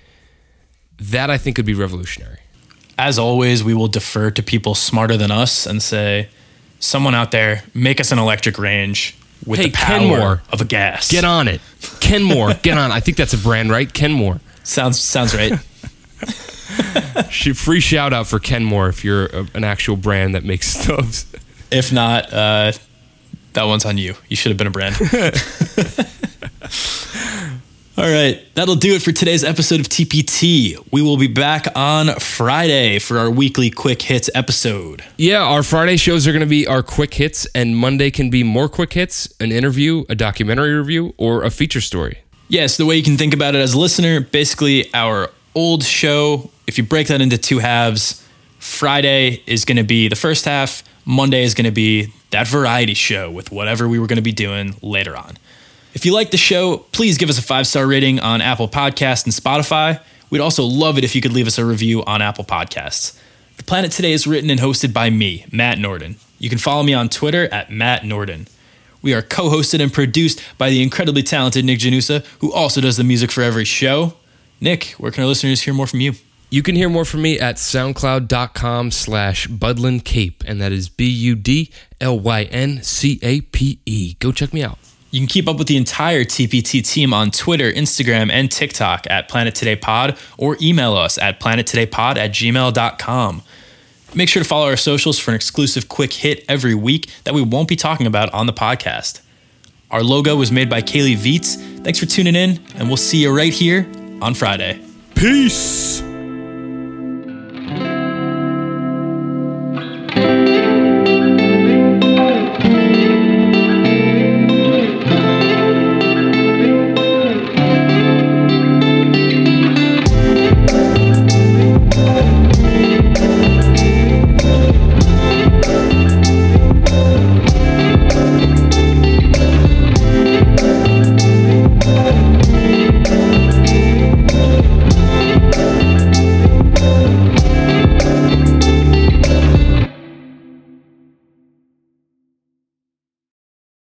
that 0.98 1.30
I 1.30 1.38
think 1.38 1.56
could 1.56 1.66
be 1.66 1.74
revolutionary. 1.74 2.40
As 2.98 3.18
always, 3.18 3.64
we 3.64 3.74
will 3.74 3.88
defer 3.88 4.30
to 4.30 4.42
people 4.42 4.74
smarter 4.74 5.16
than 5.16 5.30
us 5.30 5.66
and 5.66 5.82
say, 5.82 6.28
someone 6.78 7.14
out 7.14 7.30
there, 7.30 7.62
make 7.74 8.00
us 8.00 8.12
an 8.12 8.18
electric 8.18 8.58
range 8.58 9.16
with 9.46 9.60
hey, 9.60 9.70
the 9.70 9.76
power 9.76 9.98
Kenmore, 9.98 10.42
of 10.52 10.60
a 10.60 10.64
gas. 10.64 11.10
Get 11.10 11.24
on 11.24 11.48
it. 11.48 11.60
Kenmore, 12.00 12.54
get 12.62 12.76
on. 12.76 12.92
I 12.92 13.00
think 13.00 13.16
that's 13.16 13.32
a 13.32 13.38
brand, 13.38 13.70
right? 13.70 13.92
Kenmore. 13.92 14.40
Sounds 14.62 15.00
sounds 15.00 15.34
right. 15.34 15.52
Free 17.54 17.80
shout 17.80 18.12
out 18.12 18.26
for 18.26 18.38
Kenmore 18.38 18.88
if 18.88 19.04
you're 19.04 19.26
a, 19.26 19.46
an 19.54 19.64
actual 19.64 19.96
brand 19.96 20.34
that 20.34 20.44
makes 20.44 20.68
stoves. 20.68 21.26
If 21.74 21.90
not, 21.90 22.30
uh, 22.30 22.72
that 23.54 23.64
one's 23.64 23.86
on 23.86 23.96
you. 23.96 24.14
You 24.28 24.36
should 24.36 24.50
have 24.50 24.58
been 24.58 24.66
a 24.66 24.70
brand. 24.70 24.94
All 27.96 28.04
right, 28.04 28.42
that'll 28.54 28.76
do 28.76 28.94
it 28.94 29.00
for 29.00 29.12
today's 29.12 29.42
episode 29.42 29.80
of 29.80 29.88
TPT. 29.88 30.76
We 30.92 31.02
will 31.02 31.16
be 31.16 31.28
back 31.28 31.66
on 31.74 32.08
Friday 32.16 32.98
for 32.98 33.18
our 33.18 33.30
weekly 33.30 33.70
quick 33.70 34.02
hits 34.02 34.28
episode. 34.34 35.02
Yeah, 35.16 35.42
our 35.42 35.62
Friday 35.62 35.96
shows 35.96 36.26
are 36.26 36.32
going 36.32 36.40
to 36.40 36.46
be 36.46 36.66
our 36.66 36.82
quick 36.82 37.14
hits, 37.14 37.46
and 37.54 37.74
Monday 37.76 38.10
can 38.10 38.28
be 38.28 38.42
more 38.42 38.68
quick 38.68 38.92
hits, 38.92 39.32
an 39.40 39.50
interview, 39.50 40.04
a 40.10 40.14
documentary 40.14 40.74
review, 40.74 41.14
or 41.16 41.42
a 41.42 41.50
feature 41.50 41.80
story. 41.80 42.18
Yes, 42.48 42.76
the 42.76 42.84
way 42.84 42.96
you 42.96 43.02
can 43.02 43.16
think 43.16 43.32
about 43.32 43.54
it 43.54 43.60
as 43.60 43.72
a 43.72 43.78
listener, 43.78 44.20
basically 44.20 44.92
our 44.92 45.30
old 45.54 45.84
show, 45.84 46.50
if 46.66 46.78
you 46.78 46.84
break 46.84 47.08
that 47.08 47.20
into 47.20 47.38
two 47.38 47.58
halves, 47.58 48.26
Friday 48.58 49.42
is 49.46 49.64
going 49.64 49.76
to 49.76 49.82
be 49.82 50.08
the 50.08 50.16
first 50.16 50.44
half, 50.44 50.82
Monday 51.04 51.42
is 51.42 51.54
going 51.54 51.64
to 51.64 51.72
be 51.72 52.12
that 52.30 52.46
variety 52.46 52.94
show 52.94 53.30
with 53.30 53.50
whatever 53.50 53.88
we 53.88 53.98
were 53.98 54.06
going 54.06 54.16
to 54.16 54.22
be 54.22 54.32
doing 54.32 54.74
later 54.82 55.16
on. 55.16 55.36
If 55.94 56.06
you 56.06 56.14
like 56.14 56.30
the 56.30 56.36
show, 56.36 56.78
please 56.92 57.18
give 57.18 57.28
us 57.28 57.38
a 57.38 57.42
five 57.42 57.66
star 57.66 57.86
rating 57.86 58.20
on 58.20 58.40
Apple 58.40 58.68
Podcasts 58.68 59.24
and 59.24 59.32
Spotify. 59.32 60.00
We'd 60.30 60.40
also 60.40 60.64
love 60.64 60.96
it 60.96 61.04
if 61.04 61.14
you 61.14 61.20
could 61.20 61.32
leave 61.32 61.46
us 61.46 61.58
a 61.58 61.64
review 61.64 62.02
on 62.04 62.22
Apple 62.22 62.44
Podcasts. 62.44 63.18
The 63.58 63.64
Planet 63.64 63.92
Today 63.92 64.12
is 64.12 64.26
written 64.26 64.48
and 64.48 64.60
hosted 64.60 64.94
by 64.94 65.10
me, 65.10 65.44
Matt 65.52 65.78
Norden. 65.78 66.16
You 66.38 66.48
can 66.48 66.58
follow 66.58 66.82
me 66.82 66.94
on 66.94 67.10
Twitter 67.10 67.52
at 67.52 67.70
Matt 67.70 68.04
Norden. 68.04 68.46
We 69.02 69.12
are 69.12 69.20
co 69.20 69.50
hosted 69.50 69.80
and 69.80 69.92
produced 69.92 70.42
by 70.56 70.70
the 70.70 70.82
incredibly 70.82 71.22
talented 71.22 71.64
Nick 71.64 71.80
Janusa, 71.80 72.24
who 72.38 72.52
also 72.52 72.80
does 72.80 72.96
the 72.96 73.04
music 73.04 73.30
for 73.30 73.42
every 73.42 73.64
show. 73.64 74.14
Nick, 74.60 74.92
where 74.92 75.10
can 75.10 75.24
our 75.24 75.28
listeners 75.28 75.62
hear 75.62 75.74
more 75.74 75.86
from 75.86 76.00
you? 76.00 76.14
You 76.52 76.62
can 76.62 76.76
hear 76.76 76.90
more 76.90 77.06
from 77.06 77.22
me 77.22 77.40
at 77.40 77.56
soundcloud.com 77.56 78.90
slash 78.90 79.48
Budlyn 79.48 80.04
Cape, 80.04 80.44
and 80.46 80.60
that 80.60 80.70
is 80.70 80.90
B 80.90 81.08
U 81.08 81.34
D 81.34 81.72
L 81.98 82.20
Y 82.20 82.42
N 82.42 82.82
C 82.82 83.18
A 83.22 83.40
P 83.40 83.78
E. 83.86 84.16
Go 84.18 84.32
check 84.32 84.52
me 84.52 84.62
out. 84.62 84.76
You 85.10 85.20
can 85.20 85.28
keep 85.28 85.48
up 85.48 85.56
with 85.56 85.66
the 85.66 85.78
entire 85.78 86.24
TPT 86.24 86.86
team 86.86 87.14
on 87.14 87.30
Twitter, 87.30 87.72
Instagram, 87.72 88.30
and 88.30 88.52
TikTok 88.52 89.06
at 89.08 89.30
Planet 89.30 89.54
Today 89.54 89.76
Pod 89.76 90.18
or 90.36 90.58
email 90.60 90.92
us 90.92 91.16
at 91.16 91.40
planettodaypod 91.40 92.18
at 92.18 92.32
gmail.com. 92.32 93.42
Make 94.14 94.28
sure 94.28 94.42
to 94.42 94.48
follow 94.48 94.66
our 94.66 94.76
socials 94.76 95.18
for 95.18 95.30
an 95.30 95.36
exclusive 95.36 95.88
quick 95.88 96.12
hit 96.12 96.44
every 96.50 96.74
week 96.74 97.08
that 97.24 97.32
we 97.32 97.40
won't 97.40 97.68
be 97.68 97.76
talking 97.76 98.06
about 98.06 98.30
on 98.34 98.44
the 98.44 98.52
podcast. 98.52 99.22
Our 99.90 100.02
logo 100.02 100.36
was 100.36 100.52
made 100.52 100.68
by 100.68 100.82
Kaylee 100.82 101.16
Viets. 101.16 101.56
Thanks 101.82 101.98
for 101.98 102.04
tuning 102.04 102.36
in, 102.36 102.60
and 102.74 102.88
we'll 102.88 102.98
see 102.98 103.22
you 103.22 103.34
right 103.34 103.54
here 103.54 103.90
on 104.20 104.34
Friday. 104.34 104.82
Peace. 105.14 106.11